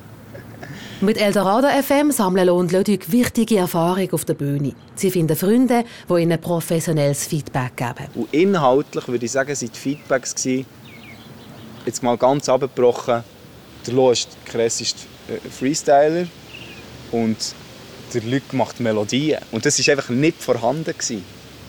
Mit 1.03 1.17
Eldorado 1.17 1.67
FM 1.67 2.13
sammeln 2.13 2.47
Lohn 2.47 2.69
Leduc 2.69 3.11
wichtige 3.11 3.57
Erfahrung 3.57 4.13
auf 4.13 4.25
der 4.25 4.35
Bühne. 4.35 4.73
Sie 4.95 5.11
finden 5.11 5.35
Freunde, 5.35 5.83
die 6.09 6.23
ihnen 6.23 6.41
professionelles 6.41 7.27
Feedback 7.27 7.77
geben. 7.77 8.07
Und 8.15 8.33
inhaltlich 8.33 9.09
würde 9.09 9.27
ich 9.27 9.33
sagen, 9.33 9.53
sind 9.57 9.75
die 9.75 9.81
Feedbacks 9.81 10.33
gewesen, 10.33 10.65
jetzt 11.85 12.05
mal 12.05 12.17
ganz 12.17 12.49
abgebrochen. 12.49 13.25
Der 13.85 13.95
Lo 13.95 14.13
ist 14.13 14.29
der 14.55 14.61
äh, 14.61 14.71
Freestyler 15.51 16.29
und 17.11 17.37
der 18.15 18.23
Luc 18.23 18.53
macht 18.53 18.79
Melodien. 18.79 19.41
Und 19.51 19.67
das 19.67 19.85
war 19.85 19.95
einfach 19.95 20.11
nicht 20.11 20.41
vorhanden. 20.41 20.85
Gewesen. 20.85 21.25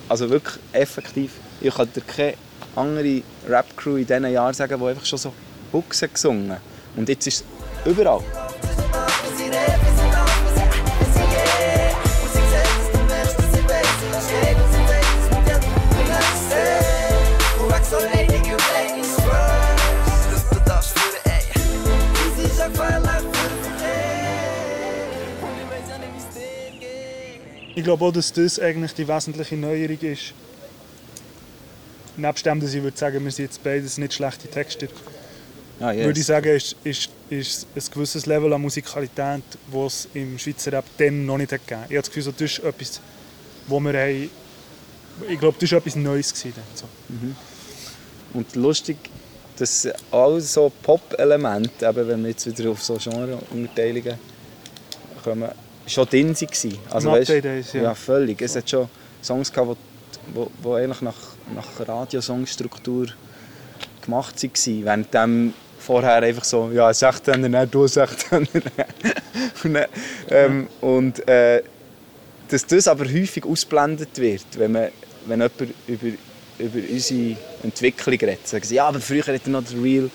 Also 0.09 0.29
wirklich 0.29 0.59
effektiv. 0.73 1.31
Ich 1.59 1.73
kann 1.73 1.89
keine 2.05 2.35
andere 2.75 3.23
Rap-Crew 3.49 3.95
in 3.95 4.05
diesen 4.05 4.31
Jahren 4.31 4.53
sagen, 4.53 4.79
die 4.79 4.85
einfach 4.85 5.05
schon 5.07 5.17
so 5.17 5.33
hat 5.73 6.13
gesungen 6.13 6.57
Und 6.95 7.09
jetzt 7.09 7.25
ist 7.25 7.43
es 7.83 7.91
überall. 7.91 8.21
Ich 27.83 27.85
glaube 27.85 28.05
auch, 28.05 28.13
dass 28.13 28.31
das 28.31 28.61
eigentlich 28.61 28.93
die 28.93 29.05
wesentliche 29.05 29.57
Neuerung 29.57 29.99
ist. 29.99 30.33
Nebst 32.15 32.45
dem, 32.45 32.61
dass 32.61 32.73
ich 32.73 32.81
würde 32.81 32.97
sagen, 32.97 33.21
wir 33.21 33.29
sind 33.29 33.43
jetzt 33.43 33.61
beides 33.61 33.97
nicht 33.97 34.13
schlechte 34.13 34.47
Texte. 34.47 34.87
Ah, 35.81 35.91
yes. 35.91 36.05
Würde 36.05 36.17
ich 36.21 36.25
sagen, 36.25 36.47
ist, 36.47 36.77
ist, 36.85 37.09
ist 37.29 37.67
ein 37.75 37.83
gewisses 37.93 38.25
Level 38.25 38.53
an 38.53 38.61
Musikalität, 38.61 39.43
das 39.69 39.93
es 39.93 40.07
im 40.13 40.39
Schweizer 40.39 40.71
Rap 40.71 40.85
dann 40.97 41.25
noch 41.25 41.37
nicht 41.37 41.49
gegeben 41.49 41.81
hat. 41.81 41.91
Ich 41.91 41.97
habe 41.97 42.07
das 42.07 42.09
Gefühl, 42.09 42.31
das 42.31 42.51
ist 42.53 42.59
etwas, 42.59 43.01
wo 43.67 43.81
wir 43.81 43.99
haben, 43.99 44.29
ich 45.27 45.39
glaube, 45.41 45.57
das 45.59 45.71
war 45.73 45.79
etwas 45.79 45.95
Neues. 45.97 46.33
Gewesen, 46.33 46.53
so. 46.75 46.85
mhm. 47.09 47.35
Und 48.33 48.55
lustig, 48.55 48.95
dass 49.57 49.89
all 50.09 50.39
so 50.39 50.71
Pop-Elemente, 50.83 51.93
wenn 51.93 52.23
wir 52.23 52.29
jetzt 52.29 52.45
wieder 52.45 52.69
auf 52.71 52.81
so 52.81 52.95
Genre-Unterteilungen 52.95 54.17
kommen, 55.21 55.49
schon 55.87 56.07
drin 56.07 56.35
waren. 56.35 56.77
Also, 56.89 57.11
weißt, 57.11 57.29
Days, 57.29 57.73
ja. 57.73 57.83
ja. 57.83 57.95
völlig. 57.95 58.41
Es 58.41 58.55
hat 58.55 58.69
schon 58.69 58.89
Songs 59.21 59.51
gehabt, 59.51 59.77
die, 60.63 60.69
eigentlich 60.69 61.01
nach, 61.01 61.15
nach 61.55 61.87
Radiosongstruktur 61.87 63.07
gemacht 64.01 64.43
waren. 64.43 64.85
Während 64.85 65.13
dem 65.13 65.53
vorher 65.79 66.23
einfach 66.23 66.43
so, 66.43 66.71
ja, 66.71 66.89
16er, 66.89 67.37
nein, 67.37 67.69
du 67.69 67.85
16er. 67.85 68.61
und, 69.63 69.77
ähm, 70.29 70.67
und 70.81 71.27
äh, 71.27 71.63
dass 72.49 72.65
das 72.65 72.87
aber 72.87 73.05
häufig 73.05 73.45
ausblendet 73.45 74.17
wird, 74.17 74.45
wenn, 74.57 74.71
man, 74.71 74.89
wenn 75.25 75.41
jemand 75.41 75.61
über, 75.87 76.07
über 76.59 76.79
unsere 76.89 77.35
Entwicklung 77.63 78.17
redet. 78.19 78.47
Sagen 78.47 78.63
sie, 78.63 78.75
ja, 78.75 78.87
aber 78.87 78.99
früher 78.99 79.25
hat 79.25 79.41
er 79.43 79.49
noch 79.49 79.63
den 79.63 79.81
Real 79.81 80.09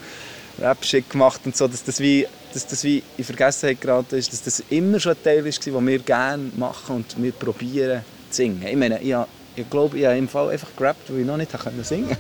Rap-Shit 0.59 1.11
gemacht 1.11 1.41
und 1.45 1.57
so, 1.57 1.69
dass 1.69 1.85
das 1.85 2.01
wie, 2.01 2.27
dass 2.59 2.67
das 2.67 2.83
wie 2.83 3.05
in 3.17 3.23
Vergessenheit 3.23 3.81
geraten 3.81 4.17
ist, 4.17 4.33
dass 4.33 4.43
das 4.43 4.63
immer 4.69 4.99
schon 4.99 5.13
ein 5.13 5.23
Teil 5.23 5.45
war, 5.45 5.51
den 5.53 5.87
wir 5.87 5.99
gerne 6.01 6.51
machen 6.57 6.97
und 6.97 7.23
wir 7.23 7.31
probieren 7.31 8.03
zu 8.31 8.37
singen. 8.37 8.67
Ich 8.67 8.77
meine, 8.77 9.01
ich, 9.01 9.15
ich 9.55 9.71
glaube, 9.71 9.97
ich 9.97 10.05
habe 10.05 10.17
im 10.17 10.29
Fall 10.29 10.51
einfach 10.51 10.75
gerappt, 10.77 11.09
weil 11.09 11.21
ich 11.21 11.27
noch 11.27 11.37
nicht 11.37 11.53
singen 11.83 12.09
konnte. 12.09 12.19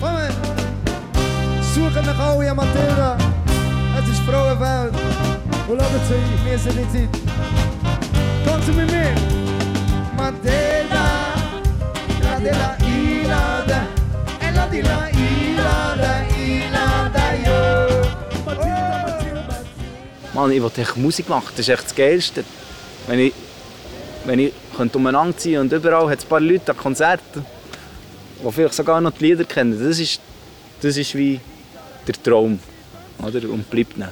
Moment! 0.00 0.34
Suchen 1.72 2.04
nach 2.04 2.18
alle 2.18 2.50
an 2.50 2.56
Matilda. 2.56 3.16
Es 3.96 4.10
ist 4.10 4.22
Frauenwelt. 4.22 4.92
Und 5.68 5.80
schauen 5.80 6.00
Sie, 6.08 6.14
ich 6.34 6.44
genieße 6.44 6.68
die 6.70 6.98
Zeit. 6.98 7.08
Kommen 8.44 8.62
Sie 8.66 8.72
mit 8.72 8.90
mir! 8.90 9.14
Matilda, 10.16 11.04
la 12.22 12.38
de 12.40 12.50
la 12.50 12.76
Ilada, 12.86 13.86
ella 14.40 14.66
di 14.66 14.82
la 14.82 15.08
Ilada, 15.10 15.43
Mann, 20.34 20.50
ich 20.50 20.60
wollte 20.60 20.84
Musik 20.96 21.28
machen, 21.28 21.48
das 21.50 21.60
ist 21.60 21.68
echt 21.68 21.84
das 21.84 21.94
Geilste. 21.94 22.44
Wenn 23.06 23.20
ich, 23.20 23.32
wenn 24.24 24.38
ich 24.38 24.52
umeinander 24.92 25.36
ziehen 25.36 25.60
und 25.60 25.72
überall 25.72 26.10
hat 26.10 26.18
es 26.18 26.24
ein 26.24 26.28
paar 26.28 26.40
Leute 26.40 26.72
an 26.72 26.78
Konzerten 26.78 27.44
die 28.44 28.52
vielleicht 28.52 28.74
sogar 28.74 29.00
noch 29.00 29.12
die 29.12 29.26
Lieder 29.26 29.44
kennen. 29.44 29.72
Das 29.72 29.98
ist, 29.98 30.20
das 30.80 30.96
ist 30.96 31.14
wie 31.14 31.40
der 32.06 32.14
Traum. 32.22 32.58
Oder? 33.18 33.48
Und 33.48 33.68
bleibt 33.70 33.96
nicht. 33.96 34.10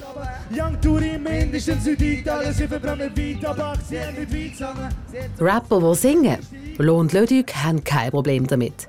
Rapper, 5.41 5.81
die 5.81 5.95
singen, 5.97 6.38
Lohn 6.79 7.09
Lödig 7.09 7.55
haben 7.57 7.83
kein 7.83 8.11
Problem 8.11 8.47
damit. 8.47 8.88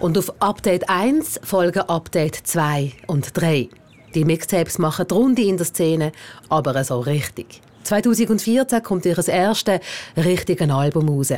Und 0.00 0.18
auf 0.18 0.32
Update 0.40 0.88
1 0.88 1.40
folgen 1.42 1.82
Update 1.82 2.36
2 2.44 2.92
und 3.06 3.36
3. 3.36 3.68
Die 4.18 4.24
Mixtapes 4.24 4.78
machen 4.78 5.06
die 5.06 5.14
Runde 5.14 5.42
in 5.42 5.58
der 5.58 5.66
Szene, 5.66 6.10
aber 6.48 6.82
so 6.82 6.98
richtig. 6.98 7.62
2014 7.84 8.82
kommt 8.82 9.06
ihr 9.06 9.16
erstes 9.16 9.78
richtiges 10.16 10.68
Album 10.68 11.08
raus. 11.08 11.32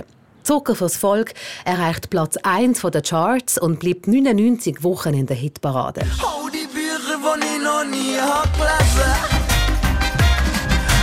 Zucker 0.45 0.75
fürs 0.75 0.97
Volk 0.97 1.35
erreicht 1.67 2.09
Platz 2.09 2.39
1 2.43 2.81
der 2.81 3.03
Charts 3.03 3.59
und 3.59 3.81
bleibt 3.81 4.09
99 4.09 4.83
Wochen 4.83 5.13
in 5.13 5.27
der 5.27 5.37
Hitparade. 5.37 6.01
Oh, 6.23 6.49
die 6.49 6.67
Bücher, 6.73 7.19
die 7.19 7.45
ich 7.45 7.63
noch 7.63 7.85
nie 7.85 8.19
hab 8.19 8.51
gelesen 8.55 9.13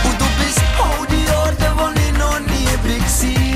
Und 0.02 0.20
du 0.20 0.44
bist 0.44 0.60
oh, 0.80 1.04
die 1.08 1.30
Orte, 1.30 1.72
wo 1.76 1.90
ich 1.94 2.18
noch 2.18 2.40
nie 2.40 3.38
war. 3.42 3.47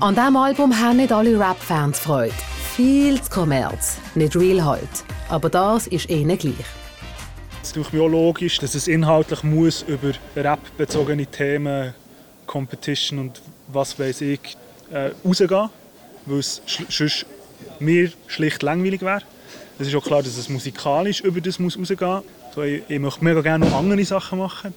An 0.00 0.14
diesem 0.14 0.36
Album 0.36 0.78
haben 0.78 0.98
nicht 0.98 1.10
alle 1.10 1.36
Rap-Fans 1.36 1.98
Freude. 1.98 2.32
Viel 2.76 3.20
zu 3.20 3.30
Kommerz, 3.30 3.96
nicht 4.14 4.36
real 4.36 4.64
halt. 4.64 4.88
Aber 5.28 5.50
das 5.50 5.88
ist 5.88 6.08
ihnen 6.08 6.38
gleich. 6.38 6.54
Es 7.64 7.72
ist 7.76 7.92
mir 7.92 8.02
auch 8.04 8.08
logisch, 8.08 8.58
dass 8.58 8.76
es 8.76 8.86
inhaltlich 8.86 9.42
muss 9.42 9.82
über 9.82 10.12
Rap-bezogene 10.36 11.26
Themen, 11.26 11.94
Competition 12.46 13.18
und 13.18 13.42
was 13.66 13.98
weiß 13.98 14.20
ich, 14.20 14.56
äh, 14.92 15.10
rausgehen 15.24 15.68
weil 16.26 16.38
es 16.38 16.62
sonst 16.88 17.26
mir 17.80 18.12
schlicht 18.28 18.62
langweilig 18.62 19.02
wäre. 19.02 19.22
Es 19.80 19.88
ist 19.88 19.96
auch 19.96 20.04
klar, 20.04 20.22
dass 20.22 20.36
es 20.36 20.48
musikalisch 20.48 21.22
über 21.22 21.40
das 21.40 21.58
muss 21.58 21.76
rausgehen 21.76 21.98
muss. 21.98 22.22
So, 22.54 22.62
ich, 22.62 22.82
ich 22.86 23.00
möchte 23.00 23.24
mega 23.24 23.40
gerne 23.40 23.66
noch 23.66 23.76
andere 23.76 24.04
Sachen 24.04 24.38
machen. 24.38 24.72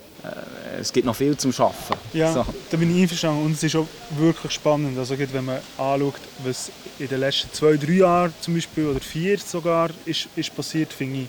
Es 0.82 0.92
gibt 0.92 1.06
noch 1.06 1.16
viel 1.16 1.38
zum 1.38 1.54
Schaffen. 1.54 1.96
Ja, 2.14 2.34
so. 2.34 2.46
da 2.70 2.78
bin 2.78 2.96
ich 2.96 3.04
einverstanden. 3.04 3.46
Und 3.46 3.54
es 3.54 3.64
ist 3.64 3.76
auch 3.76 3.88
wirklich 4.18 4.52
spannend. 4.52 4.98
Also, 4.98 5.18
wenn 5.18 5.46
man 5.46 5.60
anschaut, 5.78 6.16
was 6.44 6.72
in 6.98 7.08
den 7.08 7.20
letzten 7.20 7.54
zwei, 7.54 7.78
drei 7.78 7.94
Jahren 7.94 8.34
zum 8.42 8.56
Beispiel, 8.56 8.88
oder 8.88 9.00
vier 9.00 9.38
sogar, 9.38 9.90
ist, 10.06 10.28
ist 10.36 10.56
passiert, 10.56 10.92
finde 10.92 11.22
ich, 11.22 11.28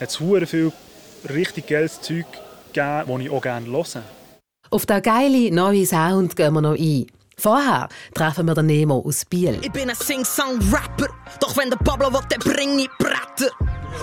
hat 0.00 0.08
es 0.08 0.16
viel 0.16 0.72
richtig 1.28 1.66
geiles 1.66 2.00
Zeug 2.00 2.26
gegeben, 2.72 3.04
das 3.06 3.20
ich 3.20 3.30
auch 3.30 3.42
gerne 3.42 3.66
höre. 3.66 4.02
Auf 4.70 4.86
den 4.86 5.02
geilen 5.02 5.54
neuen 5.54 5.86
Sound 5.86 6.34
gehen 6.34 6.54
wir 6.54 6.60
noch 6.60 6.76
ein. 6.76 7.06
Vorher 7.38 7.88
treffen 8.14 8.46
wir 8.46 8.54
den 8.54 8.66
Nemo 8.66 9.04
aus 9.06 9.24
Biel. 9.26 9.58
Ich 9.62 9.70
bin 9.70 9.90
ein 9.90 9.94
Sing-Song-Rapper, 9.94 11.08
doch 11.38 11.54
wenn 11.56 11.68
der 11.68 11.76
Pablo 11.76 12.10
will, 12.10 12.20
dann 12.30 12.40
bring 12.40 12.78
ich 12.78 12.88
Bretter. 12.98 13.52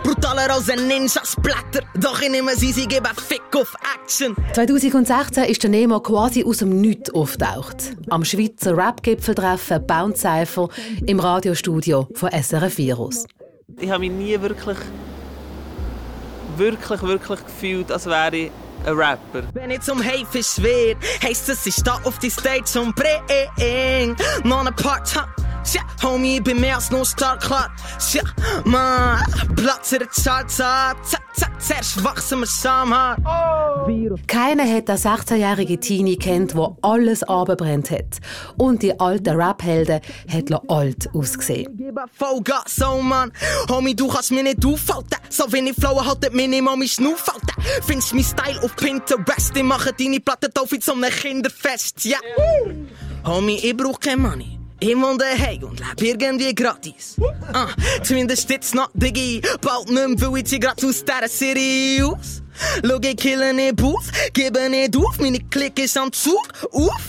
Brutaler 0.01 0.51
als 0.51 0.69
ein 0.69 0.87
Ninja-Splatter, 0.87 1.81
doch 1.99 2.21
ich 2.21 2.29
nehme 2.29 2.55
sie, 2.55 2.71
sie 2.71 2.87
geben 2.87 3.07
Fick 3.15 3.41
auf 3.55 3.75
Action. 3.95 4.35
2016 4.53 5.43
ist 5.45 5.61
der 5.63 5.69
Nemo 5.69 5.99
quasi 5.99 6.43
aus 6.43 6.57
dem 6.57 6.81
Nichts 6.81 7.13
auftaucht. 7.13 7.95
Am 8.09 8.25
Schweizer 8.25 8.75
Rap-Gipfeltreffen 8.75 9.85
Bounce 9.85 10.21
Cypher 10.21 10.69
im 11.05 11.19
Radiostudio 11.19 12.07
von 12.15 12.29
SRF 12.31 12.77
Virus. 12.77 13.25
Ich 13.79 13.89
habe 13.89 13.99
mich 13.99 14.11
nie 14.11 14.41
wirklich, 14.41 14.77
wirklich, 16.57 17.01
wirklich 17.01 17.45
gefühlt, 17.45 17.91
als 17.91 18.05
wäre 18.05 18.35
ich 18.35 18.51
ein 18.85 18.93
Rapper. 18.93 19.43
Wenn 19.53 19.71
ich 19.71 19.81
zum 19.81 20.03
Haifisch 20.03 20.61
wird, 20.61 20.97
heisst 21.23 21.49
es, 21.49 21.65
ich 21.65 21.75
stehe 21.75 21.95
auf 22.03 22.19
die 22.19 22.29
Stage 22.29 22.79
und 22.81 22.95
bring 22.95 24.15
noch 24.43 24.61
eine 24.61 24.71
Part. 24.71 25.15
Tja, 25.63 25.81
Homie, 26.03 26.37
ich 26.37 26.43
bin 26.43 26.59
mehr 26.59 26.75
als 26.75 26.91
nur 26.91 27.05
stark 27.05 27.41
klar. 27.41 27.71
Tja, 27.99 28.23
man, 28.65 29.23
Platz 29.55 29.93
in 29.93 29.99
den 29.99 30.09
Charts 30.09 30.59
ab. 30.59 30.97
Zuerst 31.57 32.03
wachsen 32.03 32.41
wir 32.41 32.47
zusammen. 32.47 33.15
Oh. 33.25 34.15
Keiner 34.27 34.65
hat 34.65 34.89
den 34.89 34.97
16-jährigen 34.97 35.79
Teenie 35.79 36.17
kennt, 36.17 36.53
der 36.53 36.75
alles 36.81 37.23
abbrennt 37.23 37.89
hat. 37.91 38.19
Und 38.57 38.83
die 38.83 38.99
alten 38.99 39.39
Rap-Helden 39.39 40.01
hat 40.27 40.69
alt 40.69 41.09
ausgesehen. 41.13 41.95
Vollgas, 42.13 42.75
so 42.75 43.01
man. 43.01 43.31
Homie, 43.69 43.95
du 43.95 44.09
kannst 44.09 44.31
mir 44.31 44.43
nicht 44.43 44.65
aufhalten. 44.65 45.17
So 45.29 45.45
wenn 45.51 45.67
ich 45.67 45.75
flowen, 45.75 46.05
haltet 46.05 46.33
mir 46.33 46.47
nicht 46.47 46.61
mal 46.61 46.75
mein 46.75 46.89
Schnaufhalten. 46.89 47.49
Findest 47.83 48.13
mein 48.13 48.23
Style 48.25 48.61
auf 48.61 48.75
Pinterest? 48.75 49.55
Ich 49.55 49.63
mache 49.63 49.93
deine 49.93 50.19
Platte 50.19 50.49
auf 50.59 50.71
wie 50.71 50.79
zum 50.79 51.01
Kinderfest, 51.01 52.03
ja. 52.03 52.17
Yeah. 52.37 52.75
Homie, 53.25 53.59
ich 53.63 53.77
brauch 53.77 53.99
kein 53.99 54.21
Money. 54.21 54.62
Ich 54.85 54.97
wohne 54.97 55.17
daheim 55.17 55.63
und 55.63 55.81
lebe 55.97 56.25
irgendwie 56.25 56.53
gratis. 56.53 57.15
Ah, 57.53 57.69
zumindest 58.03 58.49
jetzt 58.49 58.75
noch, 58.75 58.89
Diggi. 58.93 59.41
Bald 59.61 59.89
nicht 59.89 60.19
mehr, 60.19 60.29
weil 60.29 60.43
ich 60.45 60.59
grad 60.59 60.83
aus 60.83 61.05
dieser 61.05 61.29
City 61.29 62.03
aus. 62.03 62.43
Schau, 62.85 62.99
ich 63.01 63.15
kille 63.15 63.53
nicht 63.53 63.81
auf, 63.81 64.03
gebe 64.33 64.69
nicht 64.69 64.97
auf, 64.97 65.17
meine 65.21 65.39
Klick 65.39 65.79
ist 65.79 65.97
am 65.97 66.11
Zug, 66.11 66.49
auf. 66.73 67.01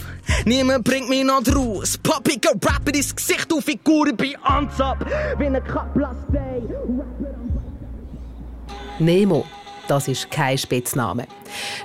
Niemand 0.44 0.84
bringt 0.84 1.08
mich 1.08 1.24
noch 1.24 1.42
raus. 1.52 1.98
Poppiger 2.00 2.52
Rapper 2.52 2.94
ins 2.94 3.14
Gesicht 3.14 3.52
auf, 3.52 3.64
Figur 3.64 4.12
bei 4.16 4.36
Ansab. 4.44 5.04
Wie 5.36 5.46
ein 5.46 5.64
Kaplastei. 5.64 6.62
Nemo. 9.00 9.44
Das 9.88 10.08
ist 10.08 10.30
kein 10.30 10.56
Spitzname. 10.56 11.26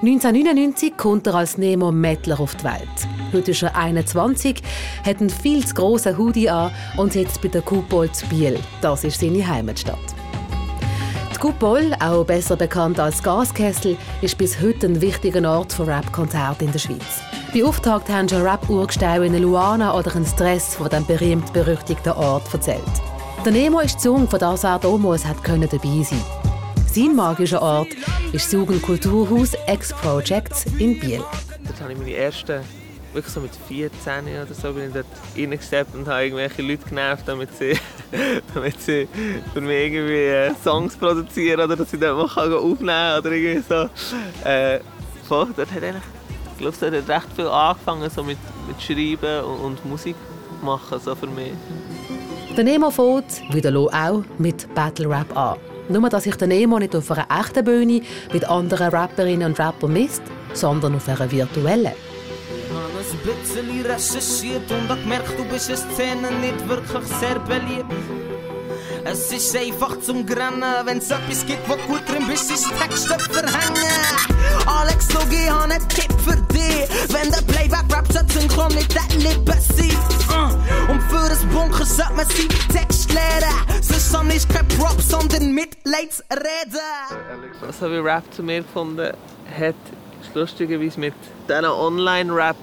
1999 0.02 0.96
kommt 0.96 1.28
er 1.28 1.36
als 1.36 1.58
Nemo 1.58 1.92
Mettler 1.92 2.40
auf 2.40 2.56
die 2.56 2.64
Welt. 2.64 3.08
Heute 3.34 3.52
ist 3.52 3.62
er 3.62 3.76
21, 3.76 4.62
hat 5.06 5.20
einen 5.20 5.30
viel 5.30 5.66
zu 5.66 5.74
grossen 5.74 6.18
Hoodie 6.18 6.50
an 6.50 6.72
und 6.98 7.14
sitzt 7.14 7.42
bei 7.42 7.50
der 7.50 7.62
Kupol 7.62 8.10
zu 8.12 8.26
Biel. 8.28 8.60
Das 8.82 9.04
ist 9.04 9.20
seine 9.20 9.46
Heimatstadt. 9.46 9.98
Die 11.34 11.40
Coupole, 11.40 11.96
auch 12.02 12.26
besser 12.26 12.56
bekannt 12.56 13.00
als 13.00 13.24
Gaskessel, 13.24 13.98
ist 14.22 14.38
bis 14.38 14.62
heute 14.62 14.88
ein 14.88 15.02
wichtiger 15.02 15.50
Ort 15.50 15.72
für 15.72 15.88
Rap-Konzerte 15.88 16.66
in 16.66 16.72
der 16.72 16.80
Schweiz. 16.80 17.22
Bei 17.54 17.64
Auftakt 17.64 18.10
haben 18.10 18.28
schon 18.30 18.42
Rap-Urgesteine 18.42 19.26
in 19.26 19.42
Luana 19.42 19.98
oder 19.98 20.16
ein 20.16 20.26
Stress 20.26 20.76
von 20.76 20.90
dem 20.90 21.06
berühmt-berüchtigten 21.06 22.14
Ort 22.14 22.54
erzählt. 22.54 22.84
Der 23.46 23.54
Nemo 23.54 23.80
ist 23.80 23.96
die 23.96 24.00
Zunge, 24.00 24.28
von 24.28 24.40
das 24.40 24.64
er 24.66 24.80
damals 24.80 25.26
hat 25.26 25.38
dabei 25.48 26.04
sein 26.04 26.39
Sein 26.92 27.16
magischer 27.16 27.62
Ort 27.62 27.90
ist 28.34 28.46
das 28.46 28.52
Jugendkulturhaus 28.52 29.54
X-Projects 29.68 30.66
in 30.80 31.00
Biel. 31.00 31.24
Dort 31.64 31.82
habe 31.82 31.94
ich 31.94 32.00
meine 32.00 32.14
ersten 32.16 32.62
wirklich 33.14 33.32
so 33.32 33.42
mit 33.42 33.52
14 33.68 34.24
oder 34.26 34.54
so 34.54 34.74
bin 34.74 34.88
ich 34.88 34.94
dort 34.94 35.06
reingesteppt 35.38 35.94
und 35.94 36.08
habe 36.08 36.24
irgendwelche 36.24 36.64
Leute 36.64 36.90
genervt, 36.90 37.28
damit 37.28 37.56
sie, 37.56 37.78
damit 38.56 38.82
sie 38.82 39.08
für 39.54 39.62
mich 39.62 39.86
irgendwie 39.86 40.14
äh, 40.14 40.52
Songs 40.64 40.98
produzieren 40.98 41.62
oder 41.62 41.76
dass 41.76 41.94
ich 41.94 42.00
dort 42.00 42.18
mal 42.18 42.54
aufnehmen 42.56 42.88
kann 42.88 43.20
oder 43.20 43.32
irgendwie 43.34 43.64
so. 43.70 44.50
Äh, 44.50 44.80
voll, 45.28 45.48
dort 45.56 45.72
hat 45.72 45.84
eigentlich, 45.84 46.04
ich 46.54 46.58
glaube, 46.58 46.78
dort 46.80 46.96
hat 46.96 47.10
recht 47.24 47.36
viel 47.36 47.48
angefangen 47.48 48.10
so 48.10 48.24
mit, 48.24 48.40
mit 48.68 48.82
Schreiben 48.82 49.46
und, 49.46 49.60
und 49.60 49.86
Musik 49.86 50.16
machen 50.64 51.00
so 51.00 51.14
für 51.14 51.28
mich. 51.28 51.52
Der 52.58 52.64
Nemo 52.64 52.90
fängt, 52.90 53.44
wie 53.52 53.62
der 53.62 53.72
Lo 53.72 53.90
auch, 53.90 54.24
mit 54.40 54.74
Battle 54.74 55.08
Rap 55.08 55.38
an. 55.38 55.69
Nur, 55.90 56.08
dass 56.10 56.24
sich 56.24 56.36
der 56.36 56.48
Nemo 56.48 56.80
nicht 56.80 56.96
auf 56.96 57.12
einer 57.12 57.28
echten 57.42 57.66
Bühne 57.66 58.02
mit 58.32 58.46
anderen 58.46 58.90
Rapperinnen 58.90 59.50
und 59.50 59.60
Rappern 59.60 59.92
misst, 59.92 60.22
sondern 60.54 60.96
auf 60.96 61.10
einer 61.10 61.32
virtuellen 61.32 61.94
ein 63.12 63.44
bisschen 63.44 63.86
recherchiert 63.86 64.72
und 64.72 64.90
habe 64.90 65.02
gemerkt, 65.02 65.38
du 65.38 65.44
bist 65.46 65.70
in 65.70 65.78
Szene 65.78 66.32
nicht 66.42 66.68
wirklich 66.68 67.04
sehr 67.20 67.40
beliebt. 67.40 68.39
Es 69.06 69.32
ist 69.32 69.56
einfach 69.56 70.00
zum 70.02 70.26
Grennen, 70.26 70.64
wenn's 70.86 71.10
etwas 71.10 71.46
gibt, 71.46 71.68
wo 71.70 71.76
gut 71.88 72.08
drin 72.08 72.28
bist, 72.28 72.52
ist 72.52 72.68
Texte 72.80 73.18
verhängen. 73.20 74.30
Alex 74.66 75.14
Logi, 75.14 75.46
habe 75.48 75.74
einen 75.74 75.90
Tipp 75.90 76.14
für 76.22 76.36
dich. 76.54 76.88
Wenn 77.10 77.32
der 77.32 77.42
Playback-Rap 77.42 78.08
synchron 78.40 78.74
mit 78.74 78.94
der 78.94 79.18
Lippe 79.18 79.54
sein. 79.54 79.98
Uh, 80.30 80.92
und 80.92 81.02
für 81.04 81.18
ein 81.18 81.50
Bunker 81.50 81.86
sollte 81.86 82.14
man 82.14 82.26
seinen 82.28 82.50
Text 82.74 83.12
lernen. 83.14 83.82
Sonst 83.82 84.36
ist 84.36 84.50
kein 84.50 84.68
Prop, 84.68 85.02
sondern 85.02 85.54
Mitleidsreden. 85.54 86.80
Was 87.62 87.82
habe 87.82 87.98
ich 87.98 88.04
Rap 88.04 88.24
zu 88.32 88.44
mir 88.44 88.62
gefunden 88.62 89.12
hat, 89.58 89.76
lustigerweise 90.34 91.00
mit 91.00 91.14
diesen 91.48 91.66
Online-Rap 91.66 92.58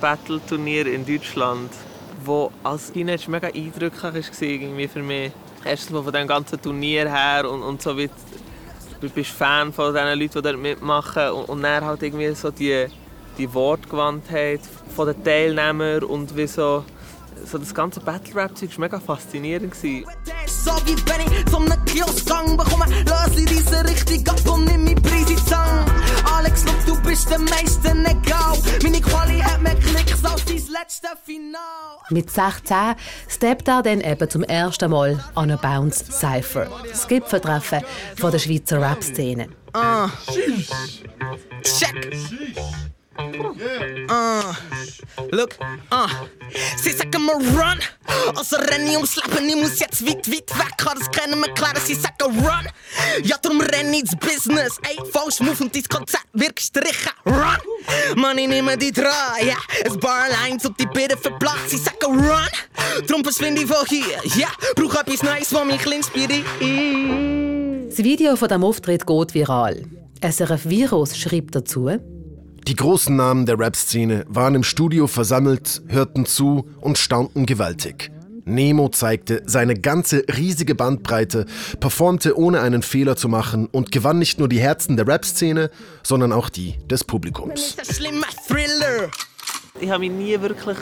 Battle-Turnier 0.00 0.86
in 0.86 1.06
Deutschland, 1.06 1.70
wo 2.24 2.50
als 2.62 2.92
Teenager 2.92 3.30
mega 3.30 3.48
eindrücklich 3.48 4.02
war 4.04 4.42
irgendwie 4.42 4.88
für 4.88 5.02
mich. 5.02 5.32
Erstens 5.66 5.90
mal 5.90 6.04
von 6.04 6.12
dem 6.12 6.28
ganzen 6.28 6.62
Turnier 6.62 7.10
her 7.10 7.50
und, 7.50 7.62
und 7.62 7.82
so 7.82 7.98
wie 7.98 8.08
du 9.00 9.10
bist 9.10 9.30
Fan 9.30 9.72
von 9.72 9.92
den 9.92 10.18
Leuten, 10.18 10.32
die 10.38 10.42
dort 10.42 10.58
mitmachen 10.58 11.30
und, 11.30 11.48
und 11.48 11.62
dann 11.62 11.84
halt 11.84 12.02
irgendwie 12.02 12.32
so 12.34 12.50
die, 12.50 12.86
die 13.36 13.52
Wortgewandtheit 13.52 14.60
von 14.94 15.08
den 15.08 15.24
Teilnehmern 15.24 16.04
und 16.04 16.36
wie 16.36 16.46
so 16.46 16.84
so 17.44 17.58
das 17.58 17.74
ganze 17.74 18.00
Battle 18.00 18.34
Rap 18.34 18.56
Zeug 18.56 18.70
war 18.78 18.80
mega 18.86 19.00
faszinierend. 19.00 19.74
So 19.74 20.72
wie 20.84 20.96
wenn 21.06 21.32
ich 21.32 21.46
zum 21.46 21.66
Kiosk-Gang 21.84 22.56
bekomme, 22.56 22.86
lass 23.06 23.36
ich 23.36 23.46
diese 23.46 23.84
richtig 23.84 24.28
ab 24.28 24.40
und 24.48 24.64
nimm 24.64 24.84
mich 24.84 25.02
Preis 25.02 25.30
in 25.30 25.36
Alex, 26.32 26.64
look, 26.64 26.86
du 26.86 27.02
bist 27.02 27.30
der 27.30 27.38
meisten 27.38 28.04
egal. 28.04 28.58
Meine 28.82 29.00
Quali 29.00 29.38
hat 29.38 29.62
mehr 29.62 29.76
Klicks 29.76 30.24
als 30.24 30.44
dein 30.44 30.56
letzte 30.56 31.08
Final. 31.24 31.60
Mit 32.10 32.30
16 32.30 32.94
steppt 33.28 33.68
er 33.68 33.82
dann 33.82 34.00
eben 34.00 34.28
zum 34.28 34.42
ersten 34.42 34.90
Mal 34.90 35.24
an 35.34 35.50
eine 35.50 35.56
Bounce 35.56 36.04
Cypher. 36.10 36.68
Das 36.88 37.06
Gipfeltreffen 37.06 37.82
von 38.16 38.30
der 38.30 38.38
Schweizer 38.38 38.80
Rap-Szene. 38.80 39.48
Uh. 39.74 40.08
Check. 41.62 42.16
Uh, 43.18 44.54
look, 45.32 45.56
uh. 45.90 46.08
Sie 46.76 46.92
sagen 46.92 47.24
mir 47.24 47.32
run, 47.32 47.78
also 48.36 48.56
renn 48.56 48.86
ich 48.86 48.94
ums 48.94 49.16
Leben, 49.16 49.48
ich 49.48 49.56
muss 49.56 49.78
jetzt 49.78 50.06
weit, 50.06 50.30
weit 50.30 50.58
weg, 50.58 50.76
kann 50.76 50.98
das 50.98 51.10
keinem 51.10 51.42
erklären, 51.42 51.78
sie 51.84 51.94
sagen 51.94 52.14
run. 52.20 52.68
Ja, 53.22 53.36
darum 53.40 53.60
renn 53.60 53.92
ich 53.92 54.00
ins 54.00 54.16
Business, 54.16 54.78
ey, 54.82 54.96
falsch 55.10 55.40
Move 55.40 55.64
und 55.64 55.74
dein 55.74 55.84
Konzept 55.84 56.26
wird 56.32 56.56
gestrichen, 56.56 57.12
run. 57.24 57.58
Mann, 58.16 58.38
ich 58.38 58.48
nehme 58.48 58.76
die 58.76 58.92
dran, 58.92 59.12
yeah, 59.42 59.56
ein 59.84 59.98
paar 59.98 60.28
Lines 60.28 60.64
und 60.66 60.78
die 60.78 60.86
Bilder 60.86 61.16
verplatzt, 61.16 61.70
sie 61.70 61.78
sagen 61.78 61.96
run. 62.04 62.48
Darum 63.06 63.24
verschwinde 63.24 63.62
ich 63.62 63.68
von 63.68 63.86
hier, 63.86 64.20
yeah, 64.36 64.52
brauch 64.74 64.94
etwas 64.94 65.22
Neues, 65.22 65.52
was 65.52 65.64
mich 65.64 65.86
inspiriert. 65.86 66.44
Das 67.88 67.98
Video 68.04 68.36
von 68.36 68.48
diesem 68.48 68.64
Auftritt 68.64 69.06
geht 69.06 69.34
viral. 69.34 69.84
SRF 70.22 70.64
Virus 70.66 71.16
schreibt 71.16 71.54
dazu, 71.54 71.90
die 72.66 72.74
großen 72.74 73.14
Namen 73.14 73.46
der 73.46 73.58
Rap-Szene 73.60 74.24
waren 74.28 74.56
im 74.56 74.64
Studio 74.64 75.06
versammelt, 75.06 75.82
hörten 75.86 76.26
zu 76.26 76.68
und 76.80 76.98
staunten 76.98 77.46
gewaltig. 77.46 78.10
Nemo 78.44 78.88
zeigte 78.88 79.42
seine 79.46 79.74
ganze 79.74 80.24
riesige 80.36 80.74
Bandbreite, 80.74 81.46
performte 81.78 82.36
ohne 82.36 82.60
einen 82.60 82.82
Fehler 82.82 83.14
zu 83.14 83.28
machen 83.28 83.66
und 83.66 83.92
gewann 83.92 84.18
nicht 84.18 84.40
nur 84.40 84.48
die 84.48 84.58
Herzen 84.58 84.96
der 84.96 85.06
Rap-Szene, 85.06 85.70
sondern 86.02 86.32
auch 86.32 86.48
die 86.48 86.76
des 86.86 87.04
Publikums. 87.04 87.76
Ich 89.80 89.90
habe 89.90 90.00
mich 90.00 90.10
nie 90.10 90.40
wirklich, 90.40 90.78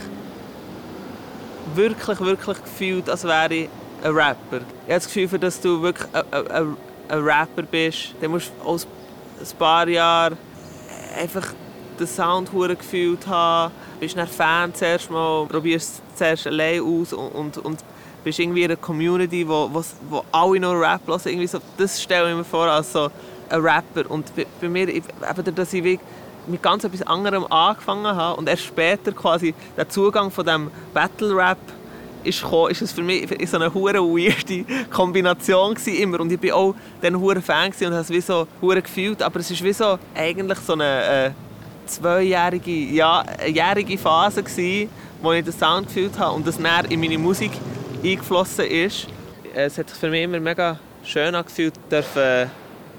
wirklich, 1.74 2.20
wirklich 2.20 2.62
gefühlt, 2.62 3.10
als 3.10 3.24
wäre 3.24 3.54
ich 3.54 3.68
ein 4.02 4.12
Rapper. 4.12 4.56
Ich 4.86 4.92
habe 4.92 4.94
das 4.94 5.06
Gefühl, 5.12 5.38
dass 5.38 5.60
du 5.60 5.82
wirklich 5.82 6.08
ein, 6.14 6.46
ein, 6.46 6.76
ein 7.08 7.18
Rapper 7.18 7.62
bist, 7.62 8.14
dann 8.22 8.30
musst 8.30 8.52
du 8.62 8.74
ein 8.74 9.58
paar 9.58 9.86
Jahre 9.88 10.36
einfach 11.18 11.54
den 11.98 12.06
Sound 12.06 12.50
gefühlt 12.52 13.26
habe. 13.26 13.72
Bist 14.00 14.16
dann 14.16 14.26
Fan 14.26 14.74
zuerst 14.74 15.10
mal, 15.10 15.46
probierst 15.46 16.02
es 16.12 16.18
zuerst 16.18 16.46
allein 16.46 16.80
aus 16.80 17.12
und, 17.12 17.28
und, 17.28 17.58
und 17.58 17.84
bist 18.24 18.38
irgendwie 18.38 18.62
in 18.62 18.70
einer 18.70 18.76
Community, 18.76 19.46
wo, 19.46 19.68
wo, 19.72 19.84
wo 20.08 20.24
alle 20.32 20.60
nur 20.60 20.80
Rap 20.80 21.02
hören. 21.06 21.20
Irgendwie 21.24 21.46
so, 21.46 21.58
das 21.76 22.02
stelle 22.02 22.30
ich 22.30 22.36
mir 22.36 22.44
vor 22.44 22.66
als 22.66 22.92
so 22.92 23.10
ein 23.48 23.60
Rapper. 23.60 24.10
Und 24.10 24.34
bei, 24.34 24.46
bei 24.60 24.68
mir, 24.68 24.88
eben, 24.88 25.54
dass 25.54 25.72
ich 25.72 25.98
mit 26.46 26.62
ganz 26.62 26.84
etwas 26.84 27.02
anderem 27.02 27.46
angefangen 27.46 28.14
habe 28.14 28.38
und 28.38 28.48
erst 28.48 28.64
später 28.64 29.12
quasi 29.12 29.54
der 29.76 29.88
Zugang 29.88 30.30
von 30.30 30.44
dem 30.44 30.70
Battle 30.92 31.34
Rap 31.34 31.58
ist 32.22 32.42
gekommen, 32.42 32.70
ist 32.70 32.82
es 32.82 32.92
für 32.92 33.02
mich 33.02 33.28
so 33.48 33.56
eine 33.56 33.72
hure 33.72 34.00
weirde 34.00 34.64
Kombination 34.90 35.74
gewesen, 35.74 35.94
immer 36.02 36.20
und 36.20 36.32
ich 36.32 36.40
bin 36.40 36.52
auch 36.52 36.74
dann 37.00 37.18
hure 37.20 37.40
Fan 37.40 37.68
und 37.68 37.84
habe 37.84 37.96
es 37.96 38.10
wie 38.10 38.20
so 38.20 38.46
gefühlt, 38.60 39.22
aber 39.22 39.40
es 39.40 39.50
ist 39.50 39.62
wie 39.62 39.72
so 39.72 39.98
eigentlich 40.14 40.58
so 40.58 40.72
eine 40.72 41.04
äh, 41.26 41.30
zweijährige, 41.86 42.70
ja, 42.70 43.24
jährige 43.46 43.98
Phase, 43.98 44.42
gewesen, 44.42 44.88
wo 45.22 45.32
ich 45.32 45.44
den 45.44 45.52
Sound 45.52 45.86
gefühlt 45.88 46.18
habe 46.18 46.34
und 46.34 46.46
das 46.46 46.58
näher 46.58 46.84
in 46.88 47.00
meine 47.00 47.18
Musik 47.18 47.52
eingeflossen 48.02 48.66
ist. 48.66 49.06
Es 49.54 49.78
hat 49.78 49.88
sich 49.88 49.98
für 49.98 50.10
mich 50.10 50.22
immer 50.22 50.40
mega 50.40 50.78
schön 51.04 51.34
angefühlt, 51.34 51.74
dürfen 51.90 52.22
äh, 52.22 52.46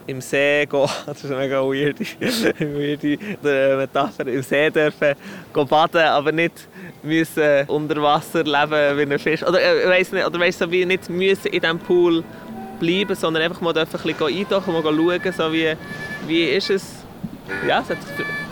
im 0.07 0.21
See 0.21 0.65
gehen. 0.65 0.87
Das 1.05 1.23
ist 1.23 1.31
eine 1.31 1.41
mega 1.41 1.61
weirde, 1.61 2.05
weirde 2.59 3.77
Metapher. 3.77 4.27
Im 4.27 4.41
See 4.41 4.69
dürfen 4.69 5.15
gehen 5.53 5.67
baden, 5.67 6.01
aber 6.01 6.31
nicht 6.31 6.67
müssen 7.03 7.67
unter 7.67 8.01
Wasser 8.01 8.43
leben 8.43 8.97
wie 8.97 9.13
ein 9.13 9.19
Fisch. 9.19 9.43
Oder 9.43 9.61
äh, 9.61 9.87
weiss 9.89 10.11
nicht, 10.11 10.25
oder 10.25 10.39
weiss, 10.39 10.57
so 10.57 10.71
wie 10.71 10.85
nicht 10.85 11.09
müssen 11.09 11.47
in 11.47 11.61
diesem 11.61 11.79
Pool 11.79 12.23
bleiben, 12.79 13.15
sondern 13.15 13.43
einfach 13.43 13.61
mal 13.61 13.77
ein 13.77 13.85
bisschen 13.85 14.27
eintauchen, 14.27 14.73
mal 14.73 14.83
schauen, 14.83 15.33
so 15.37 15.53
wie, 15.53 15.73
wie 16.27 16.43
ist 16.43 16.69
es. 16.69 17.04
Ja, 17.67 17.81
es 17.81 17.89
hat 17.89 17.97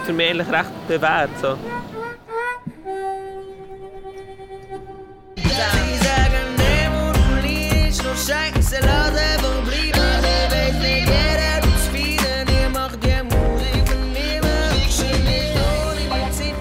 für 0.06 0.14
mich 0.14 0.30
eigentlich 0.30 0.50
recht 0.50 0.88
bewährt. 0.88 1.30
So. 1.42 1.58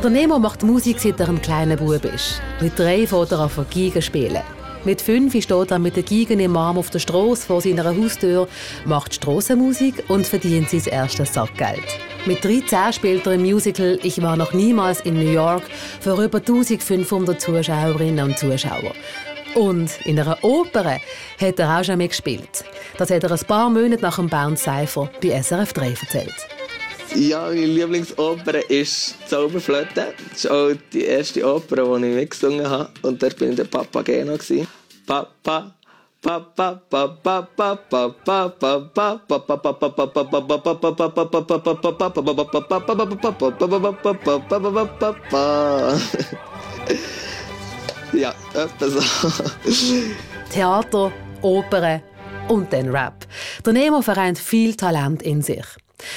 Der 0.03 0.11
Nemo 0.11 0.37
macht 0.40 0.64
Musik, 0.64 0.99
seit 0.99 1.21
er 1.21 1.29
ein 1.29 1.40
kleiner 1.40 1.77
Bub 1.77 2.05
ist. 2.05 2.42
Mit 2.61 2.77
drei 2.77 3.07
fährt 3.07 3.31
er 3.31 3.38
an 3.38 3.66
Giga 3.71 4.01
spielen. 4.01 4.42
Mit 4.85 5.01
fünf 5.01 5.40
steht 5.40 5.71
er 5.71 5.79
mit 5.79 5.97
den 5.97 6.05
Gigen 6.05 6.40
im 6.40 6.57
Arm 6.57 6.77
auf 6.77 6.90
der 6.90 6.99
Straße 6.99 7.47
vor 7.47 7.61
seiner 7.61 7.85
Haustür, 7.85 8.49
macht 8.85 9.14
Strassenmusik 9.14 10.03
und 10.09 10.27
verdient 10.27 10.71
sein 10.71 10.83
erstes 10.87 11.33
Sackgeld. 11.33 11.85
Mit 12.27 12.45
13 12.45 12.92
spielt 12.92 13.25
er 13.27 13.35
im 13.35 13.42
Musical 13.42 13.99
Ich 14.03 14.21
war 14.21 14.37
noch 14.37 14.53
niemals 14.53 15.01
in 15.03 15.14
New 15.14 15.31
York 15.31 15.62
für 16.01 16.21
über 16.21 16.38
1500 16.38 17.40
Zuschauerinnen 17.40 18.25
und 18.25 18.38
Zuschauer. 18.38 18.92
Und 19.55 20.01
in 20.05 20.18
einer 20.18 20.42
Oper 20.42 20.99
hat 21.40 21.59
er 21.59 21.79
auch 21.79 21.85
schon 21.85 21.99
mitgespielt. 21.99 22.64
Das 22.99 23.11
hat 23.11 23.23
er 23.23 23.31
ein 23.31 23.47
paar 23.47 23.71
Monate 23.71 24.03
nach 24.03 24.16
dem 24.16 24.29
Bounce 24.29 24.64
Cypher 24.64 25.09
bei 25.23 25.40
SRF 25.40 25.75
3 25.75 25.90
erzählt. 25.90 26.62
Ja, 27.14 27.42
meine 27.48 27.66
Lieblingsoper 27.66 28.70
ist 28.70 29.29
Zauberflöte. 29.29 30.14
Das 30.31 30.44
ist 30.44 30.51
auch 30.51 30.70
die 30.92 31.05
erste 31.05 31.44
Oper, 31.44 31.77
die 31.98 32.07
ich 32.07 32.14
mitgesungen 32.14 32.68
habe. 32.68 32.90
Und 33.03 33.22
dort 33.22 33.40
war 33.40 33.48
ich 33.48 33.57
der 33.57 33.64
Papageno. 33.64 34.38
Papa, 35.07 35.72
Ja, 48.12 48.35
etwa 48.55 48.88
so. 48.88 49.01
Theater, 50.53 51.12
Opern 51.40 52.03
und 52.48 52.72
dann 52.72 52.88
Rap. 52.88 53.27
Der 53.64 53.72
Nemo 53.72 54.03
vereint 54.03 54.38
viel 54.38 54.77
Talent 54.77 55.22
in 55.22 55.42
sich. 55.42 55.64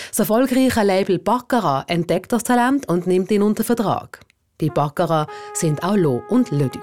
Das 0.09 0.19
erfolgreiche 0.19 0.83
Label 0.83 1.19
Baccarat 1.19 1.89
entdeckt 1.89 2.31
das 2.31 2.43
Talent 2.43 2.87
und 2.87 3.07
nimmt 3.07 3.31
ihn 3.31 3.41
unter 3.41 3.63
Vertrag. 3.63 4.19
Bei 4.59 4.69
Baccarat 4.69 5.27
sind 5.53 5.83
auch 5.83 5.97
Lo 5.97 6.23
und 6.29 6.49
Lödig. 6.51 6.81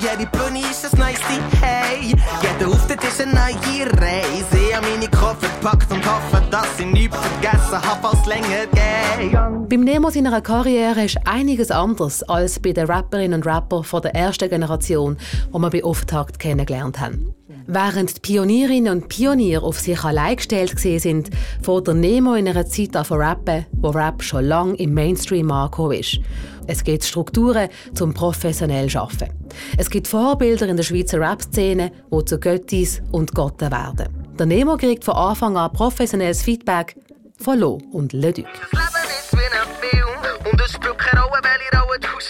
Ja, 0.00 0.16
die 0.16 0.26
Bühne 0.26 0.60
ist 0.68 0.82
das 0.82 0.92
Neueste, 0.96 1.22
hey. 1.60 2.14
Jeder 2.42 2.70
Auftritt 2.70 3.04
ist 3.04 3.20
eine 3.20 3.32
neue 3.32 3.86
Reise. 4.00 4.58
Ich 4.68 4.74
habe 4.74 4.86
meine 4.88 5.08
Koffer 5.08 5.48
gepackt 5.60 5.92
und 5.92 6.04
hoffe, 6.04 6.42
dass 6.50 6.80
ich 6.80 6.86
nichts 6.86 7.16
vergessen 7.16 7.80
habe, 7.80 8.00
falls 8.02 8.26
länger 8.26 8.66
geht. 8.72 9.68
Beim 9.68 9.84
Nemo 9.84 10.10
seiner 10.10 10.40
Karriere 10.40 11.04
ist 11.04 11.18
einiges 11.24 11.70
anders 11.70 12.22
als 12.24 12.58
bei 12.58 12.72
den 12.72 12.86
Rapperinnen 12.86 13.34
und 13.34 13.46
Rappern 13.46 13.84
von 13.84 14.02
der 14.02 14.14
ersten 14.14 14.48
Generation, 14.48 15.16
die 15.54 15.58
wir 15.58 15.70
bei 15.70 15.84
Auftakt 15.84 16.38
kennengelernt 16.38 16.98
haben. 16.98 17.34
Während 17.66 18.16
die 18.16 18.20
Pionierinnen 18.20 18.92
und 18.92 19.08
Pioniere 19.08 19.64
auf 19.64 19.78
sich 19.78 20.02
allein 20.02 20.36
gestellt 20.36 20.78
sind, 20.78 21.30
fährt 21.62 21.86
der 21.86 21.94
Nemo 21.94 22.34
in 22.34 22.48
einer 22.48 22.66
Zeit 22.66 22.96
an 22.96 23.04
rappen, 23.08 23.66
wo 23.72 23.90
Rap 23.90 24.22
schon 24.22 24.44
lange 24.44 24.74
im 24.76 24.94
Mainstream 24.94 25.50
angekommen 25.50 25.98
ist. 25.98 26.18
Es 26.66 26.82
gibt 26.84 27.04
Strukturen 27.04 27.68
zum 27.94 28.14
professionell 28.14 28.88
arbeiten. 28.96 29.30
Es 29.76 29.90
gibt 29.90 30.08
Vorbilder 30.08 30.68
in 30.68 30.76
der 30.76 30.84
Schweizer 30.84 31.20
Rap-Szene, 31.20 31.92
die 32.12 32.24
zu 32.24 32.38
Göttis 32.38 33.02
und 33.10 33.34
Gotten 33.34 33.70
werden. 33.70 34.08
Der 34.38 34.46
Nemo 34.46 34.76
kriegt 34.76 35.04
von 35.04 35.14
Anfang 35.14 35.56
an 35.56 35.72
professionelles 35.72 36.42
Feedback 36.42 36.96
von 37.38 37.58
Lo 37.58 37.78
und 37.92 38.12
Leduc. 38.12 38.46
Das 38.70 38.72
Leben 38.72 39.08
ist 39.08 39.32
wie 39.32 39.38
ein 39.38 39.68
Film 39.80 40.52
und 40.52 40.60
es 40.60 40.72
spielt 40.72 40.98
keine 40.98 41.22
Rolle, 41.22 41.42
welche 41.42 41.82
Rolle 41.82 41.98
du 42.00 42.20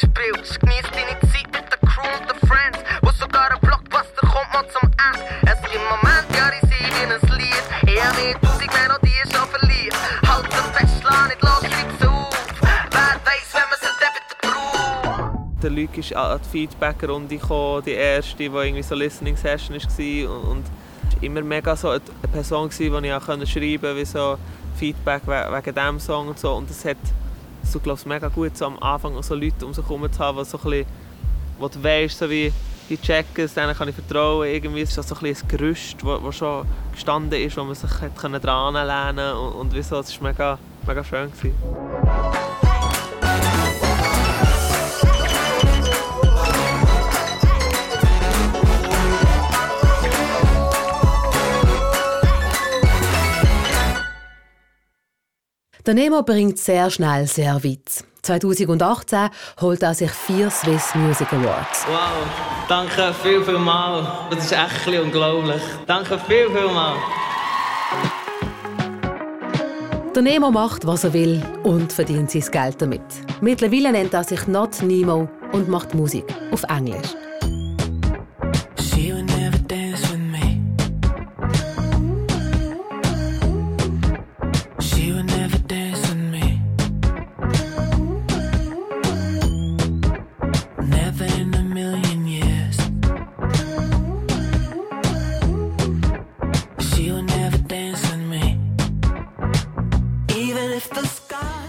Der 15.63 15.71
Luc 15.71 15.97
ist 15.97 16.15
an 16.15 16.41
die 16.45 16.49
Feedback-Runde 16.49 17.37
gekommen, 17.37 17.83
die 17.85 17.93
erste, 17.93 18.37
die 18.37 18.45
irgendwie 18.45 18.83
so 18.83 18.95
Listening 18.95 19.37
Session 19.37 19.77
war. 19.77 20.37
Und, 20.37 20.49
und 20.49 20.65
immer 21.21 21.43
mega 21.43 21.77
so 21.77 21.91
eine 21.91 22.01
Person, 22.33 22.69
die 22.71 22.85
ich 22.85 23.13
auch 23.13 23.23
schreiben 23.23 23.81
konnte, 23.81 23.97
wie 23.97 24.05
so 24.05 24.39
Feedback 24.77 25.23
wegen 25.27 25.75
diesem 25.75 26.01
Song 26.01 26.29
und 26.29 26.39
so. 26.39 26.55
Und 26.55 26.69
das 26.69 26.85
hat 26.85 26.97
so, 27.63 27.79
glaubst, 27.79 28.07
mega 28.07 28.29
gut 28.29 28.57
so 28.57 28.67
am 28.67 28.79
Anfang 28.83 29.23
so 29.23 29.35
Leute 29.35 29.65
um 29.65 29.73
sich 29.73 29.85
herum 29.85 30.11
zu 30.11 30.19
haben, 30.19 30.39
die 30.39 30.45
so 30.45 30.59
ein 30.65 30.85
wo 31.59 31.69
du 31.69 31.83
weißt, 31.83 32.19
so 32.19 32.29
wie 32.29 32.53
die 32.89 33.01
checken 33.01 33.45
es, 33.45 33.55
denen 33.55 33.75
kann 33.75 33.89
ich 33.89 33.95
vertrauen. 33.95 34.49
Irgendwie 34.49 34.81
ist 34.81 34.99
das 34.99 35.09
so 35.09 35.15
ein, 35.15 35.27
ein 35.27 35.37
Gerüst, 35.49 35.97
das 36.03 36.37
schon 36.37 36.67
gestanden 36.93 37.41
ist, 37.41 37.57
wo 37.57 37.65
man 37.65 37.75
sich 37.75 37.91
dran 37.91 38.33
lehnen 38.33 39.17
konnte. 39.17 39.39
Und, 39.39 39.53
und 39.53 39.75
wieso, 39.75 40.01
es 40.01 40.21
war 40.21 40.31
mega, 40.31 40.59
mega 40.87 41.05
schön. 41.05 41.31
Gewesen. 41.31 41.55
Der 55.85 55.95
Nemo 55.95 56.23
bringt 56.23 56.59
sehr 56.59 56.89
schnell 56.91 57.27
sehr 57.27 57.65
weit. 57.65 58.05
2018 58.23 59.31
holt 59.61 59.83
er 59.83 59.95
sich 59.95 60.13
vier 60.13 60.49
Swiss 60.49 60.95
Music 60.95 61.33
Awards. 61.33 61.85
Wow, 61.89 62.69
danke 62.69 63.13
viel, 63.21 63.43
viel 63.43 63.59
mal. 63.59 64.29
Das 64.31 64.45
ist 64.45 64.53
echt 64.53 64.87
unglaublich. 64.87 65.61
Danke 65.89 66.21
viel, 66.21 66.49
viel 66.51 66.73
mal. 66.73 66.95
Der 70.15 70.23
Nemo 70.23 70.53
macht, 70.53 70.87
was 70.87 71.03
er 71.03 71.13
will 71.15 71.43
und 71.65 71.93
verdient 71.93 72.31
sein 72.31 72.45
Geld 72.53 72.81
damit. 72.81 73.03
Mittlerweile 73.41 73.91
nennt 73.91 74.15
er 74.15 74.23
sich 74.23 74.47
Not 74.47 74.83
Nemo 74.83 75.29
und 75.51 75.69
macht 75.69 75.95
Musik 75.95 76.27
auf 76.53 76.63
Englisch. 76.69 77.17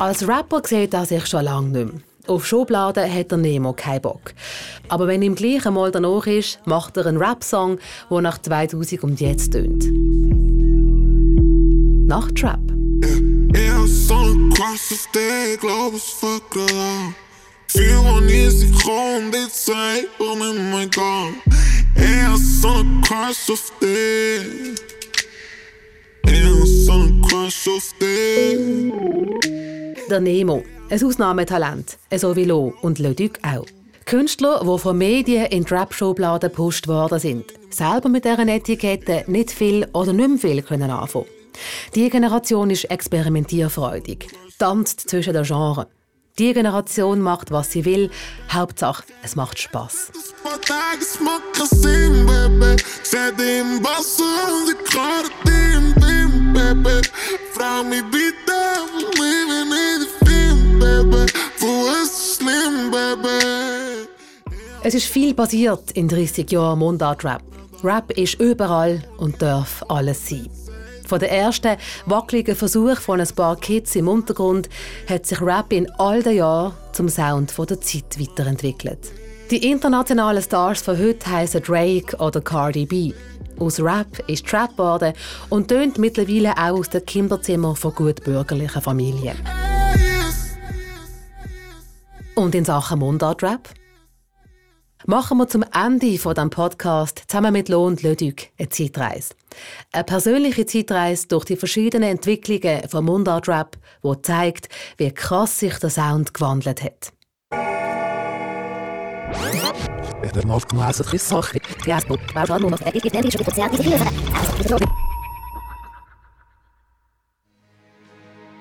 Als 0.03 0.27
Rapper 0.27 0.61
sieht 0.65 0.93
er 0.93 1.05
sich 1.05 1.25
schon 1.27 1.45
lange 1.45 1.69
nicht 1.69 1.93
mehr. 1.93 2.01
Auf 2.27 2.45
Schubladen 2.45 3.09
hat 3.09 3.31
der 3.31 3.37
Nemo 3.37 3.71
keinen 3.71 4.01
Bock. 4.01 4.33
Aber 4.89 5.07
wenn 5.07 5.21
ihm 5.21 5.33
gleich 5.33 5.65
einmal 5.65 5.91
danach 5.91 6.27
ist, 6.27 6.59
macht 6.65 6.97
er 6.97 7.05
einen 7.05 7.19
Rap-Song, 7.19 7.79
der 8.11 8.19
nach 8.19 8.37
2000 8.37 9.01
und 9.01 9.21
jetzt 9.21 9.53
tönt. 9.53 9.87
Nach 12.05 12.29
Trap. 12.33 12.59
Er 13.53 13.87
Sonne 13.87 14.49
cross 14.49 14.91
auf 14.91 15.07
der, 15.15 15.55
glaub 15.61 15.93
es 15.93 16.03
fuck 16.03 16.53
alarm. 16.53 17.15
Viel 17.67 17.95
man 18.03 18.27
ist 18.27 18.61
die 18.61 18.71
Kron, 18.73 19.31
die 19.31 19.49
Zeit, 19.53 20.09
oh 20.19 20.35
mein 20.35 20.91
Gott. 20.91 21.33
Er 21.95 22.35
Sonne 22.35 22.99
cross 23.07 23.49
auf 23.49 23.71
der. 30.09 30.17
Er 30.17 30.21
Nemo. 30.21 30.63
Ein 30.89 31.03
Ausnahmetalent, 31.03 31.97
so 32.15 32.35
wie 32.35 32.45
Lo 32.45 32.73
und 32.81 32.99
Leduc 32.99 33.39
auch. 33.43 33.65
Künstler, 34.05 34.61
die 34.63 34.79
von 34.79 34.97
Medien 34.97 35.45
in 35.45 35.65
Trap-Schubladen 35.65 36.49
gepusht 36.49 36.87
worden 36.87 37.19
sind, 37.19 37.45
selber 37.69 38.09
mit 38.09 38.25
deren 38.25 38.49
Etikette 38.49 39.23
nicht 39.27 39.51
viel 39.51 39.87
oder 39.93 40.13
nicht 40.13 40.29
mehr 40.29 40.37
viel 40.37 40.61
können 40.61 40.91
anfangen. 40.91 41.25
Die 41.95 42.09
Generation 42.09 42.69
ist 42.69 42.85
experimentierfreudig, 42.85 44.27
tanzt 44.59 45.09
zwischen 45.09 45.33
den 45.33 45.43
Genres. 45.43 45.87
Die 46.39 46.51
Generation 46.51 47.19
macht, 47.19 47.51
was 47.51 47.71
sie 47.71 47.85
will. 47.85 48.09
Hauptsache, 48.51 49.03
es 49.21 49.35
macht 49.35 49.59
Spaß. 49.59 50.11
Es 64.85 64.93
ist 64.95 65.05
viel 65.05 65.33
passiert 65.35 65.91
in 65.91 66.07
30 66.07 66.51
Jahren 66.51 66.79
Mundart-Rap. 66.79 67.43
Rap 67.83 68.11
ist 68.17 68.39
überall 68.39 69.03
und 69.17 69.39
darf 69.39 69.85
alles 69.87 70.27
sein. 70.27 70.62
Von 71.07 71.19
den 71.19 71.29
ersten 71.29 71.77
wackeligen 72.05 72.55
Versuchen 72.55 72.95
von 72.95 73.19
ein 73.19 73.27
paar 73.35 73.55
Kids 73.57 73.95
im 73.95 74.07
Untergrund 74.07 74.69
hat 75.09 75.25
sich 75.25 75.41
Rap 75.41 75.73
in 75.73 75.89
all 75.97 76.23
den 76.23 76.37
Jahren 76.37 76.73
zum 76.93 77.09
Sound 77.09 77.53
der 77.57 77.81
Zeit 77.81 78.19
weiterentwickelt. 78.19 79.11
Die 79.51 79.69
internationalen 79.69 80.41
Stars 80.41 80.81
von 80.81 80.97
heute 80.97 81.29
heißen 81.29 81.61
Drake 81.61 82.15
oder 82.17 82.41
Cardi 82.41 82.85
B. 82.85 83.13
Aus 83.59 83.79
Rap 83.79 84.27
ist 84.27 84.47
Trap 84.47 84.71
geworden 84.71 85.13
und 85.49 85.67
tönt 85.67 85.97
mittlerweile 85.97 86.57
auch 86.57 86.79
aus 86.79 86.89
den 86.89 87.05
Kinderzimmern 87.05 87.75
von 87.75 87.93
gut 87.93 88.23
bürgerlichen 88.23 88.81
Familien. 88.81 89.37
Und 92.35 92.55
in 92.55 92.65
Sachen 92.65 92.99
Mundart-Rap? 92.99 93.69
Machen 95.05 95.37
wir 95.37 95.49
zum 95.49 95.65
Ende 95.73 96.17
von 96.17 96.33
dem 96.33 96.49
Podcast 96.49 97.23
zusammen 97.27 97.51
mit 97.51 97.67
Lohn 97.67 97.97
Lödüg 97.97 98.51
eine 98.57 98.69
Zeitreise. 98.69 99.33
Eine 99.91 100.05
persönliche 100.05 100.65
Zeitreise 100.65 101.27
durch 101.27 101.43
die 101.43 101.57
verschiedenen 101.57 102.07
Entwicklungen 102.09 102.87
von 102.87 103.03
Mundart-Rap, 103.03 103.77
die 104.01 104.21
zeigt, 104.21 104.69
wie 104.97 105.11
krass 105.11 105.59
sich 105.59 105.77
der 105.79 105.89
Sound 105.89 106.33
gewandelt 106.33 106.81
hat. 106.81 107.11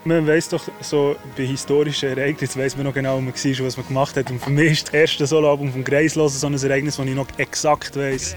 Man 0.05 0.27
weiß 0.27 0.49
doch 0.49 0.65
so 0.81 1.15
bei 1.37 1.45
historischen 1.45 2.09
Ereignissen 2.09 2.61
weiß 2.61 2.77
man 2.77 2.87
noch 2.87 2.95
genau, 2.95 3.17
wo 3.17 3.21
man 3.21 3.33
war 3.33 3.61
und 3.61 3.67
was 3.67 3.77
man 3.77 3.87
gemacht 3.87 4.17
hat. 4.17 4.31
Und 4.31 4.43
für 4.43 4.51
mich 4.51 4.73
ist 4.73 4.89
das 4.89 4.95
erste 4.95 5.27
Soloalbum 5.27 5.71
von 5.71 5.85
Grace 5.85 6.15
so 6.15 6.47
ein 6.49 6.55
Ereignis, 6.55 6.97
das 6.97 7.07
ich 7.07 7.15
noch 7.15 7.29
exakt 7.37 7.97
weiß. 7.97 8.35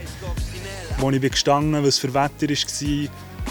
wo 0.99 1.09
ich 1.09 1.19
bin 1.19 1.31
gestanden 1.31 1.83
was 1.83 1.97
für 1.97 2.13
Wetter 2.13 2.47
war 2.47 3.09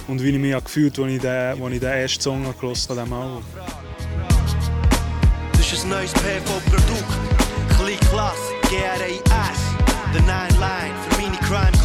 und 0.08 0.22
wie 0.22 0.30
ich 0.30 0.38
mich 0.38 0.64
gefühlt 0.64 0.96
habe, 0.96 1.06
als 1.08 1.14
ich 1.14 1.20
den, 1.20 1.62
als 1.62 1.72
ich 1.72 1.80
den 1.80 1.88
ersten 1.88 2.20
Song 2.22 2.42
gehört 2.44 2.88
habe 2.88 3.00
Album. 3.00 3.44
Das 5.52 5.72
ist 5.72 5.84
ein 5.84 5.90
neues 5.90 6.12
PV-Produkt. 6.12 7.04
Klein 7.76 7.98
Klasse, 8.10 8.52
GRAS. 8.62 9.58
Der 10.14 10.20
Nine 10.22 10.60
Line 10.60 10.94
für 11.08 11.20
meine 11.20 11.36
Crime 11.38 11.83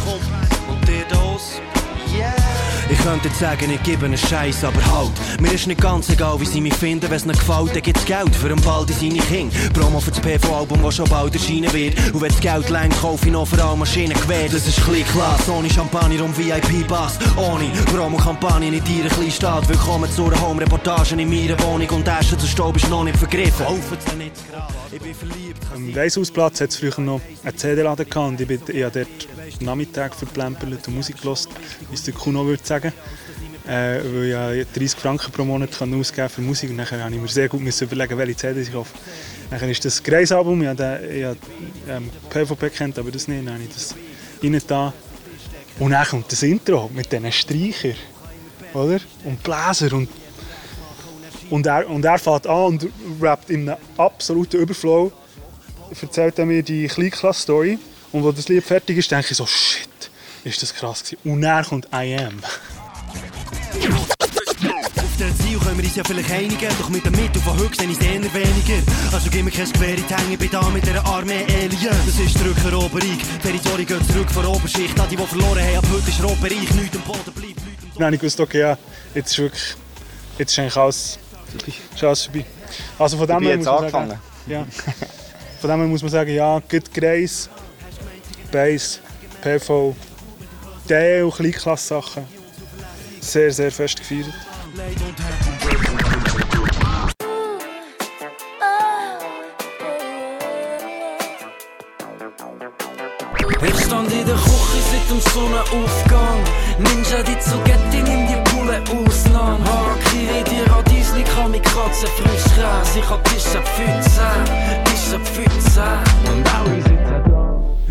Ich 3.00 3.06
könnte 3.06 3.28
jetzt 3.28 3.40
sagen, 3.40 3.70
ich 3.70 3.82
gebe 3.82 4.04
einen 4.04 4.18
Scheiß, 4.18 4.62
aber 4.62 4.84
halt. 4.92 5.12
Mir 5.40 5.52
ist 5.52 5.66
nicht 5.66 5.80
ganz 5.80 6.10
egal, 6.10 6.38
wie 6.38 6.44
sie 6.44 6.60
mich 6.60 6.74
finden. 6.74 7.08
Wenn 7.08 7.16
es 7.16 7.24
ihnen 7.24 7.32
gefällt, 7.32 7.74
dann 7.74 7.80
gibt's 7.80 8.04
Geld 8.04 8.36
für 8.36 8.48
einen 8.48 8.60
Ball 8.60 8.84
in 8.86 8.94
seine 8.94 9.24
Kinder. 9.24 9.56
Promo 9.72 10.00
für 10.00 10.10
das 10.10 10.20
PV-Album, 10.20 10.82
das 10.82 10.96
schon 10.96 11.08
bald 11.08 11.32
erscheinen 11.32 11.72
wird. 11.72 11.96
Und 12.12 12.20
wenn 12.20 12.28
das 12.28 12.38
Geld 12.40 12.68
längt, 12.68 12.94
kaufe 13.00 13.24
ich 13.24 13.32
noch 13.32 13.46
vor 13.46 13.58
allem 13.64 13.78
Maschinengewehr. 13.78 14.50
Das 14.50 14.68
ist 14.68 14.84
klein 14.84 15.06
Klasse, 15.12 15.50
ohne 15.50 15.70
Champagner 15.70 16.22
und 16.22 16.36
VIP-Bass. 16.36 17.18
Ohne 17.38 17.70
Promo-Kampagne 17.86 18.68
in 18.68 18.84
deiner 18.84 19.08
kleinen 19.08 19.30
Stadt. 19.30 19.66
Willkommen 19.66 20.12
zu 20.12 20.26
einer 20.26 20.38
Home-Reportage 20.38 21.14
in 21.14 21.30
meiner 21.30 21.58
Wohnung. 21.62 21.88
Und 21.88 22.06
der 22.06 22.16
erste 22.16 22.46
Staub 22.46 22.76
ist 22.76 22.90
noch 22.90 23.04
nicht 23.04 23.16
vergriffen. 23.16 23.64
Kaufen 23.64 24.18
nicht 24.18 24.32
Ich 24.92 25.00
bin 25.00 25.14
verliebt. 25.14 25.40
Am 25.74 25.94
Weishausplatz 25.94 26.60
hat 26.60 26.68
es 26.68 26.76
früher 26.76 27.00
noch 27.00 27.22
einen 27.44 27.56
CD-Laden 27.56 28.06
gehabt. 28.06 28.28
Und 28.28 28.40
ich 28.42 28.46
bin 28.46 28.60
ich 28.66 28.84
dort 28.92 29.08
Nachmittag 29.60 30.14
verplempert 30.14 30.86
und 30.86 30.94
Musik 30.94 31.20
gehört, 31.20 31.48
wie 31.88 31.94
es 31.94 32.02
der 32.04 32.14
Kuno 32.14 32.44
würde 32.46 32.62
sagen. 32.64 32.89
Äh, 33.66 34.00
weil 34.02 34.60
ich 34.60 34.66
30 34.72 34.98
Franken 34.98 35.30
pro 35.30 35.44
Monat 35.44 35.70
kann 35.70 35.92
ausgeben 35.94 36.28
für 36.28 36.40
Musik 36.40 36.70
und 36.70 36.78
dann 36.78 36.86
musste 36.88 37.16
ich 37.16 37.20
mir 37.20 37.28
sehr 37.28 37.48
gut 37.48 37.92
überlegen, 37.92 38.18
welche 38.18 38.36
CD 38.36 38.62
ich 38.62 38.72
kaufe. 38.72 38.96
Dann 39.50 39.68
ist 39.68 39.84
das 39.84 40.02
Grace-Album, 40.02 40.62
ich 40.62 40.68
habe 40.68 41.36
ähm, 41.88 42.10
PvP 42.30 42.70
kennt, 42.70 42.98
aber 42.98 43.10
das 43.10 43.28
nicht, 43.28 43.46
dann 43.46 43.54
habe 43.54 43.62
ich 43.62 43.72
das. 43.72 43.94
Und 45.78 45.90
dann 45.90 46.06
kommt 46.06 46.32
das 46.32 46.42
Intro 46.42 46.90
mit 46.92 47.12
diesen 47.12 47.30
Streichern, 47.30 47.96
oder? 48.74 49.00
Und 49.24 49.42
Bläser 49.42 49.92
und 49.92 50.08
und 51.50 51.66
er, 51.66 51.88
und 51.88 52.04
er 52.04 52.18
fährt 52.18 52.46
an 52.46 52.64
und 52.64 52.86
rappt 53.20 53.50
in 53.50 53.68
einem 53.68 53.78
absoluten 53.96 54.60
Überflow, 54.60 55.12
erzählt 56.00 56.38
er 56.38 56.46
mir 56.46 56.62
die 56.62 56.86
Kleinklasse-Story 56.86 57.78
und 58.12 58.24
als 58.24 58.36
das 58.36 58.48
Lied 58.48 58.64
fertig 58.64 58.98
ist, 58.98 59.10
denke 59.10 59.28
ich 59.30 59.36
so, 59.36 59.46
shit, 59.46 59.88
ist 60.44 60.62
das 60.62 60.72
krass 60.72 61.02
gewesen. 61.02 61.28
Und 61.28 61.42
dann 61.42 61.64
kommt 61.64 61.88
I 61.92 62.16
Am. 62.16 62.40
Auf 63.80 65.16
dem 65.18 65.36
Ziel 65.36 65.58
können 65.58 65.78
wir 65.78 65.84
uns 65.84 65.96
ja 65.96 66.04
vielleicht 66.04 66.30
einigen, 66.30 66.68
doch 66.78 66.88
mit 66.90 67.04
dem 67.04 67.12
Mittel 67.12 67.40
von 67.40 67.58
höchst 67.58 67.80
ist 67.82 68.00
es 68.00 68.06
eher 68.06 68.20
weniger. 68.20 68.82
Also 69.12 69.30
gib 69.30 69.44
mir 69.44 69.50
kein 69.50 69.72
Gewehr 69.72 69.96
in 69.96 70.06
die 70.06 70.14
Hänge, 70.14 70.32
ich 70.32 70.38
bin 70.38 70.50
da 70.50 70.62
mit 70.68 70.86
einer 70.88 71.04
Armee 71.06 71.44
Alien. 71.44 71.96
Das 72.06 72.18
ist 72.18 72.38
die 72.38 72.42
Rückeroberung, 72.42 73.18
Territorie 73.42 73.84
geht 73.86 74.06
zurück 74.06 74.30
von 74.30 74.44
Oberschicht. 74.46 74.98
All 75.00 75.08
die, 75.08 75.16
die 75.16 75.24
verloren 75.24 75.62
haben, 75.62 75.76
ab 75.76 75.86
heute 75.92 76.10
ist 76.10 76.22
Roberreich, 76.22 76.70
nichts 76.74 76.96
am 76.96 77.02
Boden 77.02 77.32
bleibt. 77.34 77.60
Habe 78.00 78.14
ich 78.14 78.20
gewusst, 78.20 78.40
okay, 78.40 78.60
ja, 78.60 78.78
jetzt 79.14 79.30
ist 79.32 79.38
wirklich, 79.38 79.74
jetzt 80.38 80.52
ist 80.52 80.58
eigentlich 80.58 80.76
alles, 80.76 81.18
ist 81.94 82.04
alles 82.04 82.24
vorbei. 82.24 82.44
Also 82.98 83.16
von 83.16 83.26
dem 83.26 83.42
her 83.42 83.56
muss 83.56 83.66
man 83.66 83.90
sagen, 83.90 84.20
ja, 84.46 84.66
von 85.60 85.70
dem 85.70 85.80
her 85.80 85.88
muss 85.88 86.02
man 86.02 86.10
sagen, 86.10 86.34
ja, 86.34 86.58
Good 86.68 86.92
Grace, 86.92 87.48
Bass, 88.50 89.00
PV, 89.42 89.94
und 90.88 91.34
Kleinklasse-Sachen. 91.34 92.39
Sehr, 93.20 93.52
sehr 93.52 93.70
fest 93.70 93.98
gefeiert. 93.98 94.26
Ich 103.62 103.84
stand 103.84 104.12
in 104.12 104.26
der 104.26 104.34
Küche 104.34 104.80
seit 104.90 105.10
dem 105.10 105.20
Sonnenaufgang. 105.32 106.40
Ninja 106.78 107.22
die 107.22 107.38
Zugetti, 107.38 108.02
nimm 108.02 108.26
die 108.26 108.50
Pulle 108.50 108.80
Ausland. 108.90 109.68
Harakiri, 109.68 110.42
die 110.50 110.70
Radiesli, 110.70 111.22
Kamikaze, 111.22 112.06
frisch 112.06 112.58
Reis. 112.58 112.96
Ich 112.96 113.08
hab 113.08 113.22
Tisch 113.24 113.54
ab 113.54 113.68
15, 113.68 114.84
Tisch 114.84 115.14
ab 115.14 115.26
15. 115.26 115.82
Und 116.32 116.54
alle 116.54 116.82
sitzen 116.82 117.24
da. 117.30 117.39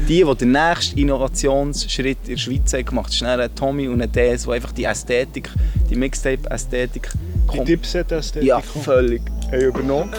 Die, 0.10 0.24
die 0.24 0.36
den 0.38 0.52
nächsten 0.54 0.98
Innovationsschritt 0.98 2.18
in 2.24 2.32
der 2.32 2.38
Schweiz 2.38 2.74
haben 2.74 2.84
gemacht 2.84 3.06
haben, 3.06 3.14
schnell 3.14 3.42
ein 3.42 3.54
Tommy 3.54 3.88
und 3.88 4.02
ein 4.02 4.12
DS, 4.12 4.48
wo 4.48 4.52
einfach 4.52 4.72
die 4.72 4.86
Ästhetik, 4.86 5.52
die 5.88 5.96
Mixtape-Ästhetik 5.96 7.12
Die 7.54 7.64
Dipset-Ästhetik. 7.64 8.48
Ja, 8.48 8.60
völlig. 8.60 9.22
Haben 9.52 9.62
übernommen. 9.62 10.12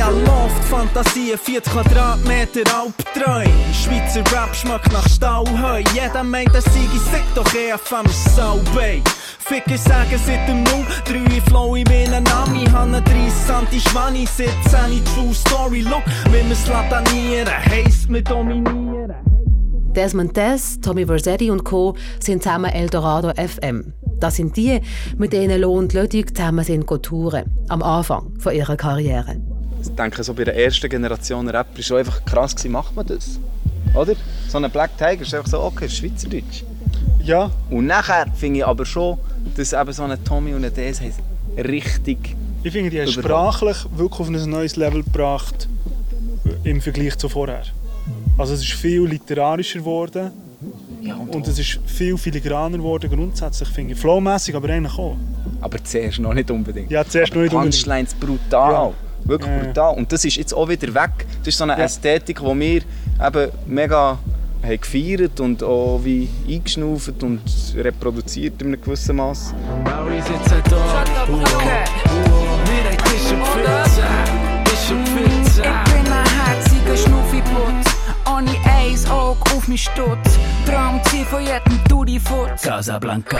Ich 0.00 0.06
hab 0.06 0.14
Loft, 0.14 0.64
Fantasie, 0.70 1.34
4 1.36 1.60
Quadratmeter 1.60 2.62
Albträum. 2.74 3.52
Schweizer 3.74 4.20
Rap 4.32 4.56
schmeckt 4.56 4.90
nach 4.94 5.06
Stauheu. 5.06 5.84
Jeder 5.92 6.24
meint, 6.24 6.54
er 6.54 6.62
sei 6.62 6.88
sick, 7.12 7.22
doch 7.34 7.44
EFM 7.52 8.06
ist 8.06 8.34
Saubei. 8.34 9.02
Ficker 9.40 9.76
sagen 9.76 10.18
seit 10.24 10.48
dem 10.48 10.64
03 11.04 11.42
Flow, 11.42 11.76
ich 11.76 11.84
bin 11.84 12.14
ein 12.14 12.26
Ami, 12.28 12.64
hab 12.72 12.88
ne 12.88 13.02
30 13.02 13.30
Santi 13.46 13.78
Schwanni, 13.78 14.24
17 14.24 15.04
True 15.04 15.34
Story. 15.34 15.82
Look, 15.82 16.04
wie 16.32 16.48
wir's 16.48 16.66
latanieren, 16.66 17.52
heisst 17.66 18.08
wir 18.08 18.22
dominieren. 18.22 19.14
Desmond 19.94 20.34
Des, 20.34 20.80
Tommy 20.80 21.04
Versetti 21.04 21.50
und 21.50 21.62
Co. 21.62 21.94
sind 22.20 22.42
zusammen 22.42 22.72
Eldorado 22.72 23.32
FM. 23.34 23.92
Das 24.18 24.36
sind 24.36 24.56
die, 24.56 24.80
mit 25.18 25.34
denen 25.34 25.60
Lo 25.60 25.74
und 25.74 25.92
Lödig 25.92 26.34
zusammen 26.34 26.64
sind 26.64 26.86
touren, 26.86 27.44
am 27.68 27.82
Anfang 27.82 28.32
von 28.38 28.54
ihrer 28.54 28.76
Karriere. 28.76 29.36
Ich 29.82 29.88
denke, 29.94 30.22
so 30.22 30.34
bei 30.34 30.44
der 30.44 30.56
ersten 30.56 30.88
Generation 30.88 31.48
Rapper 31.48 31.76
war 31.76 31.82
schon 31.82 31.98
einfach 31.98 32.24
krass, 32.24 32.54
gewesen, 32.54 32.72
macht 32.72 32.94
man 32.94 33.06
das? 33.06 33.38
Oder? 33.94 34.14
So 34.48 34.58
ein 34.58 34.70
Black 34.70 34.96
Tiger 34.96 35.22
ist 35.22 35.34
einfach 35.34 35.50
so, 35.50 35.60
okay, 35.62 35.88
Schweizerdeutsch. 35.88 36.64
Ja. 37.22 37.50
Und 37.70 37.86
nachher 37.86 38.26
finde 38.34 38.60
ich 38.60 38.66
aber 38.66 38.84
schon, 38.84 39.18
dass 39.56 39.72
eben 39.72 39.92
so 39.92 40.02
ein 40.04 40.24
Tommy 40.24 40.54
und 40.54 40.64
ein 40.64 40.74
DS 40.74 41.00
richtig 41.56 42.36
Ich 42.62 42.72
finde, 42.72 42.90
die 42.90 43.00
haben 43.00 43.08
sprachlich 43.08 43.76
wirklich 43.96 44.20
auf 44.20 44.28
ein 44.28 44.50
neues 44.50 44.76
Level 44.76 45.02
gebracht 45.02 45.68
im 46.64 46.80
Vergleich 46.80 47.16
zu 47.18 47.28
vorher. 47.28 47.62
Also 48.38 48.54
es 48.54 48.60
ist 48.60 48.72
viel 48.72 49.02
literarischer 49.02 49.80
geworden 49.80 50.30
ja, 51.02 51.14
und, 51.14 51.34
und 51.34 51.48
es 51.48 51.58
ist 51.58 51.80
viel 51.86 52.16
filigraner 52.18 52.76
geworden 52.78 53.10
grundsätzlich, 53.10 53.68
finde 53.68 53.94
ich. 53.94 54.00
Flowmässig, 54.00 54.54
aber 54.54 54.68
eigentlich 54.68 54.98
auch. 54.98 55.16
Aber 55.60 55.82
zuerst 55.82 56.18
noch 56.18 56.34
nicht 56.34 56.50
unbedingt. 56.50 56.90
Ja, 56.90 57.04
zuerst 57.04 57.34
noch 57.34 57.42
nicht 57.42 57.52
unbedingt. 57.52 57.74
Punchlines 57.74 58.14
brutal. 58.14 58.72
Ja. 58.72 58.92
Wirklich 59.30 59.50
Ja, 59.50 59.62
brutal. 59.62 59.96
Und 59.96 60.12
das 60.12 60.24
ist 60.24 60.36
jetzt 60.36 60.52
auch 60.52 60.68
wieder 60.68 60.92
weg. 60.92 61.26
Das 61.38 61.48
ist 61.48 61.58
so 61.58 61.64
eine 61.64 61.78
Ja. 61.78 61.84
Ästhetik, 61.84 62.40
die 62.40 62.44
wir 62.44 62.82
eben 63.26 63.52
mega 63.66 64.18
haben 64.62 64.80
gefeiert 64.80 65.40
und 65.40 65.62
auch 65.62 66.00
wie 66.02 66.28
eingeschnauft 66.48 67.22
und 67.22 67.40
reproduziert 67.76 68.60
in 68.60 68.68
einem 68.68 68.80
gewissen 68.80 69.16
Maß. 69.16 69.54
Alle 69.84 70.20
sitzen 70.20 70.62
da. 70.68 71.04
Okay. 71.28 71.84
Wir 72.66 72.84
haben 72.84 72.98
Tisch 73.04 73.30
14. 73.30 74.64
Tisch 74.64 74.88
14. 75.54 75.64
Ich 75.64 75.92
bin 75.92 76.12
ein 76.12 76.26
herziger 76.46 76.96
Schnuffiputz. 76.96 77.94
Ohne 78.30 78.50
Eis, 78.64 79.08
Auge 79.08 79.40
auf 79.54 79.68
mich 79.68 79.84
Stutz. 79.84 80.38
Traumziel 80.66 81.24
von 81.24 81.40
jedem 81.40 81.84
Dudi-Futz. 81.88 82.62
Casablanca. 82.62 83.38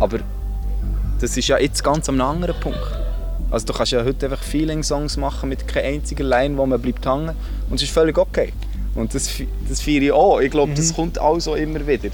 Aber 0.00 0.20
das 1.20 1.36
ist 1.36 1.48
ja 1.48 1.58
jetzt 1.58 1.82
ganz 1.82 2.08
am 2.08 2.20
anderen 2.20 2.58
Punkt. 2.60 2.78
Also 3.50 3.66
du 3.66 3.72
kannst 3.72 3.92
ja 3.92 4.04
heute 4.04 4.26
einfach 4.26 4.42
Feeling-Songs 4.42 5.16
machen 5.16 5.48
mit 5.48 5.66
keiner 5.66 5.88
einzigen 5.88 6.26
Line, 6.26 6.56
wo 6.56 6.66
man 6.66 6.80
bleibt 6.80 7.04
hängen 7.04 7.34
und 7.68 7.76
es 7.76 7.82
ist 7.82 7.92
völlig 7.92 8.16
okay. 8.16 8.52
Und 8.94 9.14
das, 9.14 9.30
das 9.68 9.80
feiere 9.80 10.02
ich 10.02 10.12
auch. 10.12 10.40
Ich 10.40 10.50
glaube, 10.50 10.74
das 10.74 10.94
kommt 10.94 11.18
auch 11.18 11.38
so 11.40 11.54
immer 11.54 11.84
wieder. 11.86 12.10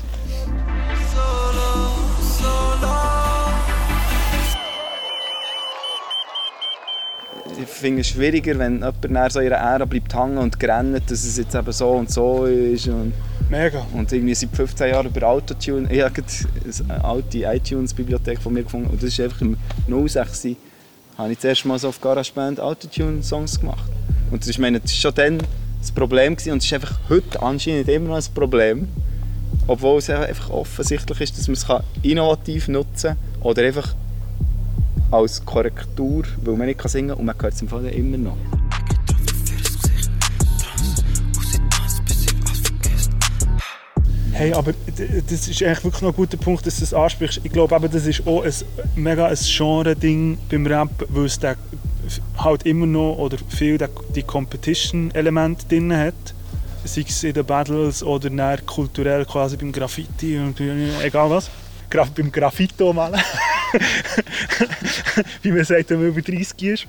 Ich 7.57 7.69
finde 7.69 8.01
es 8.01 8.09
schwieriger, 8.09 8.59
wenn 8.59 8.75
jemand 8.75 9.11
nach 9.11 9.31
so 9.31 9.41
ihrer 9.41 9.57
Ära 9.57 9.85
bleibt 9.85 10.15
hängen 10.15 10.39
und 10.39 10.63
rennt, 10.63 11.11
dass 11.11 11.25
es 11.25 11.37
jetzt 11.37 11.55
eben 11.55 11.73
so 11.73 11.91
und 11.91 12.11
so 12.11 12.47
ist. 12.47 12.89
Und, 12.89 13.13
Mega. 13.57 13.87
und 13.93 14.11
irgendwie 14.11 14.35
seit 14.35 14.51
15 14.51 14.89
Jahren 14.89 15.07
über 15.07 15.29
Autotune. 15.29 15.89
Ich 15.93 16.03
habe 16.03 16.23
eine 16.89 17.05
alte 17.05 17.39
iTunes-Bibliothek 17.39 18.41
von 18.43 18.53
mir 18.53 18.65
gefunden 18.65 18.89
und 18.89 19.01
das 19.01 19.11
ist 19.11 19.21
einfach 19.21 19.43
im 19.43 19.57
06 20.09 20.57
habe 21.17 21.31
ich 21.31 21.39
das 21.39 21.45
erste 21.45 21.69
Mal 21.69 21.79
so 21.79 21.91
auf 21.91 22.01
GarageBand 22.01 22.59
Autotune-Songs 22.59 23.61
gemacht. 23.61 23.89
Und 24.33 24.45
ich 24.45 24.59
meine, 24.59 24.81
das 24.81 24.91
war 24.91 24.97
schon 24.99 25.15
dann 25.15 25.39
das 25.79 25.93
Problem 25.93 26.35
gewesen, 26.35 26.51
und 26.51 26.59
es 26.59 26.65
ist 26.65 26.73
einfach 26.73 26.99
heute 27.09 27.41
anscheinend 27.41 27.89
immer 27.89 28.09
noch 28.09 28.17
ein 28.17 28.35
Problem. 28.35 28.89
obwohl 29.69 29.99
es 29.99 30.11
einfach 30.11 30.51
offensichtlich 30.51 31.21
ist, 31.21 31.39
dass 31.39 31.47
man 31.47 31.55
es 31.55 31.85
innovativ 32.03 32.67
nutzen 32.67 33.11
kann 33.11 33.43
oder 33.43 33.63
einfach 33.63 33.95
als 35.13 35.45
Korrektur, 35.45 36.25
weil 36.43 36.57
man 36.57 36.67
nicht 36.67 36.89
singen 36.89 37.11
kann 37.11 37.19
und 37.19 37.27
man 37.27 37.41
hört 37.41 37.55
es 37.55 37.63
im 37.63 37.69
Fall 37.69 37.87
immer 37.87 38.19
noch. 38.19 38.37
Hey, 44.35 44.53
aber 44.53 44.73
das 45.29 45.47
ist 45.47 45.63
eigentlich 45.63 45.85
wirklich 45.85 46.03
noch 46.03 46.11
ein 46.11 46.17
guter 46.17 46.37
Punkt, 46.37 46.67
dass 46.67 46.75
du 46.75 46.81
das 46.81 46.93
ansprichst. 46.93 47.41
Ich 47.45 47.53
glaube, 47.53 47.73
aber 47.73 47.89
das 47.89 48.05
ist 48.05 48.27
auch 48.27 48.43
ein 48.43 48.53
mega 48.97 49.33
Genre-Ding 49.33 50.39
beim 50.51 50.67
Rap, 50.67 50.91
weil 51.09 51.27
es 51.27 51.39
halt 52.37 52.67
immer 52.67 52.87
noch 52.87 53.17
oder 53.17 53.39
viel 53.49 53.79
die 54.13 54.25
Competition-Element 54.25 55.71
drin 55.71 55.97
hat. 55.97 56.15
Sei 56.85 57.05
es 57.09 57.23
in 57.23 57.33
den 57.33 57.47
Battles 57.47 58.03
oder 58.03 58.59
kulturell 58.59 59.25
quasi 59.25 59.57
beim 59.57 59.71
Graffiti 59.71 60.37
und 60.37 60.61
egal 60.61 61.31
was. 61.31 61.49
Graf 61.89 62.11
beim 62.11 62.33
Graffito 62.33 62.93
malen. 62.93 63.21
Wie 65.43 65.53
man 65.53 65.65
sagt, 65.65 65.91
wenn 65.91 65.99
man 65.99 66.09
über 66.09 66.23
30 66.23 66.63
ist. 66.63 66.87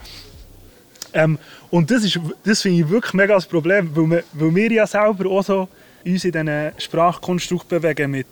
Ähm, 1.13 1.38
und 1.69 1.91
das, 1.91 2.19
das 2.43 2.62
finde 2.63 2.81
ich 2.81 2.89
wirklich 2.89 3.13
mega 3.13 3.36
das 3.36 3.45
Problem, 3.45 3.95
weil 3.95 4.10
wir, 4.10 4.23
weil 4.34 4.55
wir 4.55 4.71
ja 4.71 4.88
selber 4.88 5.29
auch 5.29 5.43
so 5.43 5.69
uns 6.06 6.24
in 6.26 6.32
diesen 6.32 6.72
Sprachkonstrukt 6.78 7.68
bewegen 7.68 8.12
mit 8.12 8.28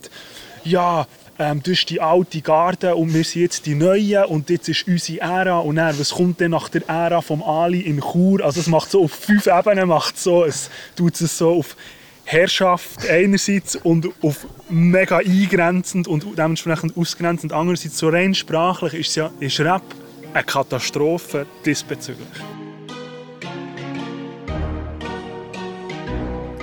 «Ja, 0.63 1.07
ähm, 1.39 1.61
das 1.63 1.73
ist 1.73 1.89
die 1.89 1.99
alte 1.99 2.41
Garde 2.41 2.95
und 2.95 3.13
wir 3.13 3.23
sind 3.23 3.41
jetzt 3.41 3.65
die 3.65 3.75
Neuen 3.75 4.25
und 4.25 4.49
jetzt 4.49 4.69
ist 4.69 4.87
unsere 4.87 5.21
Ära 5.21 5.59
und 5.59 5.77
dann, 5.77 5.97
was 5.99 6.11
kommt 6.11 6.39
dann 6.39 6.51
nach 6.51 6.69
der 6.69 6.87
Ära 6.87 7.21
vom 7.21 7.41
Ali 7.41 7.81
in 7.81 7.99
Chur?» 7.99 8.43
Also 8.43 8.59
es 8.59 8.67
macht 8.67 8.91
so 8.91 9.03
auf 9.03 9.11
fünf 9.11 9.47
Ebenen, 9.47 9.87
macht 9.87 10.17
so, 10.17 10.45
es 10.45 10.69
tut 10.95 11.19
es 11.19 11.37
so 11.37 11.57
auf 11.57 11.75
Herrschaft 12.25 13.07
einerseits 13.09 13.75
und 13.75 14.09
auf 14.21 14.47
mega 14.69 15.17
eingrenzend 15.17 16.07
und 16.07 16.25
dementsprechend 16.37 16.95
ausgrenzend 16.95 17.51
andererseits. 17.51 17.97
So 17.97 18.09
rein 18.09 18.33
sprachlich 18.33 18.93
ist, 18.93 19.15
ja, 19.15 19.31
ist 19.39 19.59
Rap 19.59 19.83
eine 20.33 20.43
Katastrophe 20.43 21.45
diesbezüglich. 21.65 22.62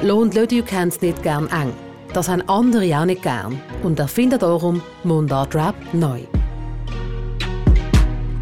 Lohn 0.02 0.30
Lödiu 0.30 0.62
kennt 0.62 0.94
es 0.94 1.00
nicht 1.02 1.22
gern 1.22 1.46
eng. 1.48 1.74
Das 2.14 2.26
haben 2.26 2.40
andere 2.48 2.98
auch 2.98 3.04
nicht 3.04 3.22
gern. 3.22 3.60
Und 3.82 3.98
erfinden 3.98 4.38
darum 4.38 4.80
Mundart 5.04 5.54
Rap 5.54 5.74
neu. 5.92 6.20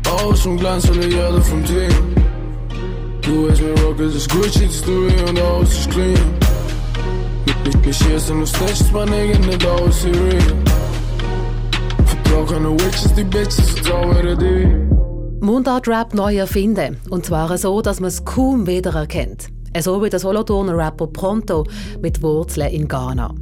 Alles 0.06 0.46
und 0.46 0.58
Glanz 0.58 0.88
alle 0.88 1.08
Jahre 1.08 1.42
vom 1.42 1.64
Team. 1.64 2.14
Du 3.22 3.50
hast 3.50 3.60
mir 3.60 3.74
Rock, 3.82 3.98
es 3.98 4.14
ist 4.14 4.30
Gucci, 4.30 4.68
die 4.68 4.72
Story 4.72 5.12
und 5.28 5.40
alles 5.40 5.80
ist 5.80 5.90
clean. 5.90 6.14
Wir 7.82 7.92
schießen 7.92 8.40
aufs 8.40 8.60
Nest, 8.60 8.92
man 8.92 9.08
nicht 9.10 9.66
alles 9.66 10.04
ist 10.04 10.14
real. 10.14 10.40
Vertrau 12.06 12.44
keine 12.44 12.70
Witches, 12.72 13.14
die 13.14 13.24
Bitches, 13.24 13.70
vertraue 13.70 14.36
dir. 14.36 14.88
Mundart 15.40 15.88
Rap 15.88 16.14
neu 16.14 16.36
erfinden. 16.36 16.98
Und 17.10 17.26
zwar 17.26 17.58
so, 17.58 17.82
dass 17.82 17.98
man 17.98 18.08
es 18.08 18.24
kaum 18.24 18.68
wiedererkennt. 18.68 19.48
So 19.80 20.02
wie 20.02 20.10
der 20.10 20.18
Solothurner 20.18 20.76
Rapper 20.76 21.06
Pronto 21.06 21.64
mit 22.00 22.22
Wurzeln 22.22 22.70
in 22.72 22.88
Ghana. 22.88 23.34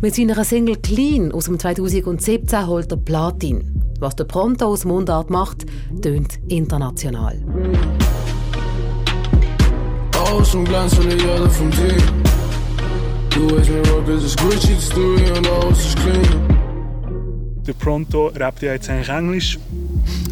Mit 0.00 0.14
seiner 0.14 0.44
Single 0.44 0.76
Clean 0.76 1.32
aus 1.32 1.46
dem 1.46 1.58
2017 1.58 2.66
holt 2.66 2.90
er 2.90 2.96
Platin. 2.96 3.82
Was 4.00 4.16
der 4.16 4.24
Pronto 4.24 4.66
aus 4.66 4.84
Mundart 4.84 5.30
macht, 5.30 5.66
tönt 6.02 6.38
international. 6.48 7.40
Aus 10.32 10.54
und 10.54 10.64
Glanz 10.66 10.94
von 10.94 11.08
der 11.08 11.18
Erde 11.18 11.50
vom 11.50 11.70
Team. 11.70 11.96
Du 13.30 13.56
weißt 13.56 13.70
mir, 13.70 13.88
Rock 13.90 14.08
ist 14.08 14.40
Gucci, 14.40 14.74
die 14.74 14.80
Story 14.80 15.24
und 15.36 15.48
alles 15.48 15.78
ist 15.78 15.96
clean. 15.96 16.58
Der 17.66 17.72
Pronto 17.72 18.28
rappt 18.28 18.62
ja 18.62 18.72
jetzt 18.72 18.88
eigentlich 18.88 19.08
Englisch. 19.08 19.58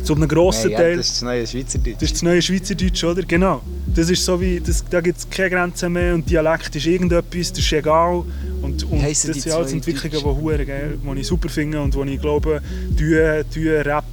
Zu 0.07 0.15
einem 0.15 0.29
grossen 0.29 0.71
ja, 0.71 0.79
Teil. 0.79 0.97
Das 0.97 1.07
ist 1.07 1.17
das 1.17 1.23
neue 1.23 1.47
Schweizerdeutsch. 1.47 1.95
Das 1.95 2.03
ist 2.03 2.15
das 2.15 2.23
neue 2.23 2.43
Schweizerdeutsch, 2.43 3.05
oder? 3.05 3.23
Genau. 3.23 3.61
Das 3.93 4.09
ist 4.09 4.25
so 4.25 4.41
wie, 4.41 4.61
das, 4.61 4.85
da 4.89 5.01
gibt 5.01 5.19
es 5.19 5.29
keine 5.29 5.51
Grenzen 5.51 5.93
mehr 5.93 6.15
und 6.15 6.31
Dialekt 6.31 6.77
ist 6.77 6.87
irgendetwas, 6.87 7.51
das 7.51 7.59
ist 7.59 7.73
egal. 7.73 8.23
Und, 8.63 8.85
und 8.85 9.03
das 9.03 9.23
sind 9.23 9.51
alles 9.51 9.73
Entwicklungen, 9.73 10.59
die, 10.59 11.15
die 11.15 11.21
ich 11.21 11.27
super 11.27 11.49
finde 11.49 11.81
und 11.81 11.95
die 11.95 12.15
ich 12.15 12.21
glaube, 12.21 12.61
die, 12.91 13.43
die 13.55 13.69
Rap 13.69 14.05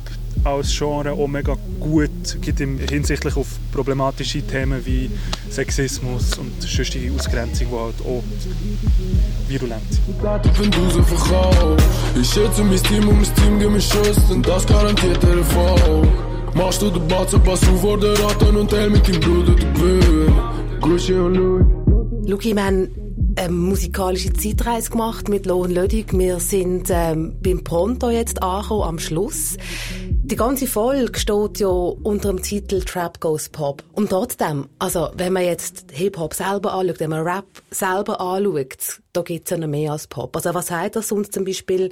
als 0.44 0.78
Genre 0.78 1.12
auch 1.12 1.28
mega 1.28 1.56
gut 1.80 2.38
gibt 2.42 2.60
hinsichtlich 2.60 3.36
auf 3.36 3.48
problematische 3.72 4.42
Themen 4.42 4.86
wie 4.86 5.10
Sexismus 5.50 6.38
und 6.38 6.62
sonstige 6.62 7.14
Ausgrenzung, 7.14 7.68
die 7.70 7.76
halt 7.76 7.96
auch 8.06 8.24
virulent 9.48 9.82
sind. 9.92 10.76
Ich 12.20 12.30
schätze 12.30 12.64
mein 12.64 12.84
Team 12.84 13.08
und 13.08 13.22
mein 13.22 13.36
Team 13.36 13.60
geben 13.60 13.74
mir 13.74 13.82
Schuss 13.82 14.20
und 14.30 14.48
das 14.48 14.66
garantiert 14.66 15.22
der 15.24 15.38
Erfolg. 15.38 16.08
Machst 16.56 16.82
du 16.82 16.90
den 16.92 17.08
Batzen, 17.08 17.42
pass 17.44 17.68
auf 17.68 17.82
vor 17.82 18.00
der 18.00 18.20
Ratten 18.20 18.56
und 18.56 18.70
teil 18.70 18.90
mit 18.90 19.08
deinem 19.08 19.20
Bruder 19.20 19.56
den 19.56 19.74
Gewinn. 19.74 20.34
Gucci 20.82 21.14
und 21.14 21.36
Louis. 21.36 21.66
Luki, 22.26 22.54
wir 22.56 23.03
eine 23.36 23.52
musikalische 23.52 24.34
Zeitreise 24.34 24.92
gemacht 24.92 25.30
mit 25.30 25.46
Lohn 25.46 25.72
Lödig. 25.72 26.18
Wir 26.18 26.40
sind 26.40 26.90
ähm, 26.90 27.38
beim 27.42 27.64
Pronto 27.64 28.10
jetzt 28.10 28.42
angekommen, 28.44 28.84
am 28.84 29.00
Schluss. 29.00 29.58
Die 30.10 30.36
ganze 30.36 30.68
Folge 30.68 31.18
steht 31.20 31.60
ja 31.60 31.68
unter 31.68 32.30
dem 32.30 32.42
Titel 32.42 32.82
Trap 32.82 33.20
Goes 33.20 33.50
Pop. 33.50 33.84
Und 33.94 34.10
trotzdem, 34.10 34.70
also 34.80 35.10
wenn 35.16 35.34
man 35.34 35.44
jetzt 35.44 35.86
Hip-Hop 35.92 36.34
selber 36.34 36.74
anschaut, 36.74 37.00
wenn 37.00 37.10
man 37.10 37.28
Rap 37.28 37.46
selber 37.72 38.22
anschaut, 38.22 39.02
da 39.14 39.22
gibt 39.22 39.48
es 39.48 39.52
ja 39.52 39.58
noch 39.58 39.68
mehr 39.68 39.92
als 39.92 40.08
Pop. 40.08 40.36
Also 40.36 40.54
was 40.54 40.72
heißt 40.72 40.96
das 40.96 41.12
uns 41.12 41.30
zum 41.30 41.46
Beispiel, 41.46 41.92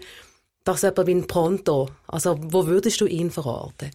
dass 0.63 0.83
jemand 0.83 1.07
wie 1.07 1.15
ein 1.15 1.27
Pronto, 1.27 1.89
also 2.07 2.37
wo 2.39 2.67
würdest 2.67 3.01
du 3.01 3.05
ihn 3.05 3.31
verorten? 3.31 3.91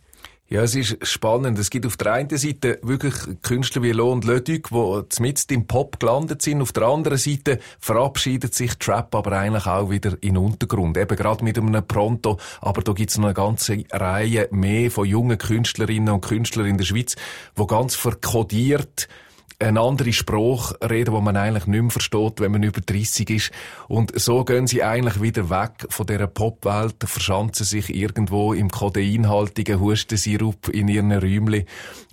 Ja, 0.48 0.62
es 0.62 0.76
ist 0.76 1.04
spannend. 1.04 1.58
Es 1.58 1.70
gibt 1.70 1.86
auf 1.86 1.96
der 1.96 2.12
einen 2.12 2.38
Seite 2.38 2.78
wirklich 2.82 3.14
Künstler 3.42 3.82
wie 3.82 3.90
Lo 3.90 4.12
und 4.12 4.24
Leduc, 4.24 4.68
die 4.70 5.22
mitten 5.22 5.54
im 5.54 5.66
Pop 5.66 5.98
gelandet 5.98 6.40
sind. 6.40 6.62
Auf 6.62 6.70
der 6.70 6.84
anderen 6.84 7.18
Seite 7.18 7.58
verabschiedet 7.80 8.54
sich 8.54 8.76
Trap 8.76 9.12
aber 9.16 9.32
eigentlich 9.32 9.66
auch 9.66 9.90
wieder 9.90 10.12
in 10.20 10.34
den 10.34 10.36
Untergrund. 10.36 10.96
Eben 10.98 11.16
gerade 11.16 11.42
mit 11.42 11.58
einem 11.58 11.84
Pronto. 11.84 12.38
Aber 12.60 12.80
da 12.82 12.92
gibt 12.92 13.10
es 13.10 13.18
noch 13.18 13.24
eine 13.24 13.34
ganze 13.34 13.82
Reihe 13.90 14.46
mehr 14.52 14.88
von 14.92 15.06
jungen 15.06 15.36
Künstlerinnen 15.36 16.14
und 16.14 16.20
Künstlern 16.20 16.66
in 16.66 16.78
der 16.78 16.84
Schweiz, 16.84 17.16
die 17.58 17.66
ganz 17.66 17.96
verkodiert 17.96 19.08
eine 19.58 19.80
andere 19.80 20.12
Sprache 20.12 20.76
reden, 20.82 21.14
die 21.14 21.20
man 21.20 21.36
eigentlich 21.36 21.66
nicht 21.66 21.80
mehr 21.80 21.90
versteht, 21.90 22.40
wenn 22.40 22.52
man 22.52 22.62
über 22.62 22.80
30 22.80 23.30
ist. 23.30 23.50
Und 23.88 24.18
so 24.18 24.44
gehen 24.44 24.66
sie 24.66 24.82
eigentlich 24.82 25.20
wieder 25.20 25.48
weg 25.50 25.86
von 25.88 26.06
dieser 26.06 26.26
Popwelt, 26.26 26.96
verschanzen 27.04 27.64
sich 27.64 27.94
irgendwo 27.94 28.52
im 28.52 28.70
kodeinhaltigen 28.70 29.80
Hustensirup 29.80 30.68
in 30.68 30.88
ihren 30.88 31.12
Räumchen 31.12 31.64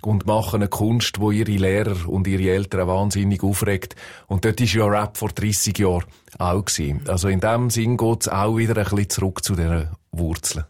und 0.02 0.26
machen 0.26 0.62
eine 0.62 0.68
Kunst, 0.68 1.20
wo 1.20 1.30
ihre 1.30 1.52
Lehrer 1.52 2.08
und 2.08 2.26
ihre 2.26 2.50
Eltern 2.50 2.88
wahnsinnig 2.88 3.42
aufregt. 3.42 3.94
Und 4.26 4.44
dort 4.44 4.60
ist 4.60 4.74
ja 4.74 4.86
Rap 4.86 5.16
vor 5.16 5.28
30 5.28 5.78
Jahren 5.78 6.04
auch 6.38 6.64
gewesen. 6.64 7.02
Also 7.08 7.28
in 7.28 7.40
dem 7.40 7.70
Sinn 7.70 7.96
geht 7.96 8.22
es 8.22 8.28
auch 8.28 8.56
wieder 8.56 8.76
ein 8.76 8.84
bisschen 8.84 9.10
zurück 9.10 9.44
zu 9.44 9.54
diesen 9.54 9.90
Wurzeln. 10.12 10.64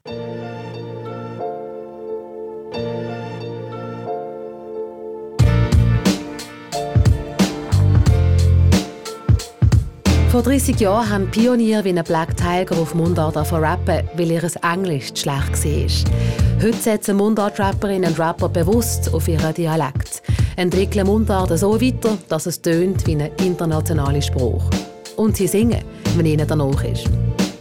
Vor 10.35 10.43
30 10.43 10.81
Jahren 10.81 11.09
haben 11.11 11.31
Pioniere 11.31 11.85
wie 11.85 11.97
ein 11.97 12.03
Black 12.03 12.37
Tiger 12.37 12.77
auf 12.79 12.93
Mundart 12.93 13.37
rappen, 13.37 14.03
weil 14.17 14.33
ihr 14.33 14.43
Englisch 14.63 15.13
schlecht 15.15 15.65
war. 15.65 16.61
Heute 16.61 16.77
setzen 16.77 17.19
Mundart-Rapperinnen 17.19 18.11
und 18.11 18.19
Rapper 18.19 18.49
bewusst 18.49 19.15
auf 19.15 19.29
ihren 19.29 19.55
Dialekt, 19.55 20.23
entwickeln 20.57 21.07
Mundart 21.07 21.57
so 21.57 21.81
weiter, 21.81 22.19
dass 22.29 22.47
es 22.47 22.61
tönt 22.61 23.07
wie 23.07 23.15
ein 23.15 23.31
internationaler 23.45 24.21
Spruch. 24.21 24.69
Und 25.15 25.37
sie 25.37 25.47
singen, 25.47 25.85
wenn 26.17 26.27
ihnen 26.27 26.49
danach 26.49 26.83
ist. 26.83 27.05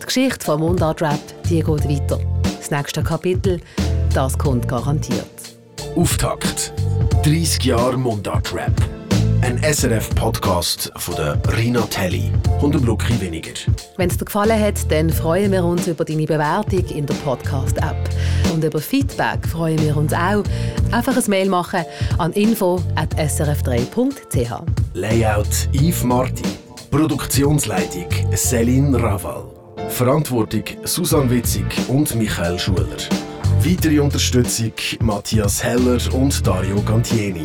Die 0.01 0.05
Geschichte 0.07 0.43
von 0.43 0.59
Mundart-Rap 0.59 1.21
geht 1.47 1.67
weiter. 1.67 2.19
Das 2.57 2.71
nächste 2.71 3.03
Kapitel, 3.03 3.61
das 4.15 4.35
kommt 4.35 4.67
garantiert. 4.67 5.27
Auftakt. 5.95 6.73
30 7.23 7.65
Jahre 7.65 7.97
Mundart-Rap. 7.97 8.92
Ein 9.43 9.61
SRF-Podcast 9.61 10.91
von 10.95 11.15
der 11.15 11.37
Rina 11.57 11.81
Telli 11.81 12.31
und 12.61 12.73
dem 12.73 12.85
Lucky 12.85 13.19
Weniger. 13.19 13.51
Wenn 13.97 14.09
es 14.09 14.17
dir 14.17 14.23
gefallen 14.23 14.57
hat, 14.57 14.89
dann 14.89 15.09
freuen 15.09 15.51
wir 15.51 15.65
uns 15.65 15.85
über 15.85 16.05
deine 16.05 16.25
Bewertung 16.25 16.85
in 16.85 17.05
der 17.05 17.15
Podcast-App. 17.15 18.09
Und 18.53 18.63
über 18.63 18.79
Feedback 18.79 19.45
freuen 19.45 19.81
wir 19.81 19.97
uns 19.97 20.13
auch. 20.13 20.45
Einfach 20.93 21.17
ein 21.17 21.23
Mail 21.27 21.49
machen 21.49 21.83
an 22.19 22.31
info.srf3.ch. 22.31 24.61
Layout 24.93 25.67
Yves 25.73 26.03
Marti. 26.05 26.43
Produktionsleitung 26.89 28.07
Céline 28.31 28.95
Raval. 28.95 29.43
Verantwortung 29.89 30.63
Susan 30.85 31.29
Witzig 31.29 31.65
und 31.89 32.15
Michael 32.15 32.57
Schuler. 32.57 32.95
Weitere 33.59 33.99
Unterstützung 33.99 34.71
Matthias 35.01 35.61
Heller 35.61 35.99
und 36.13 36.47
Dario 36.47 36.81
Gantieni. 36.83 37.43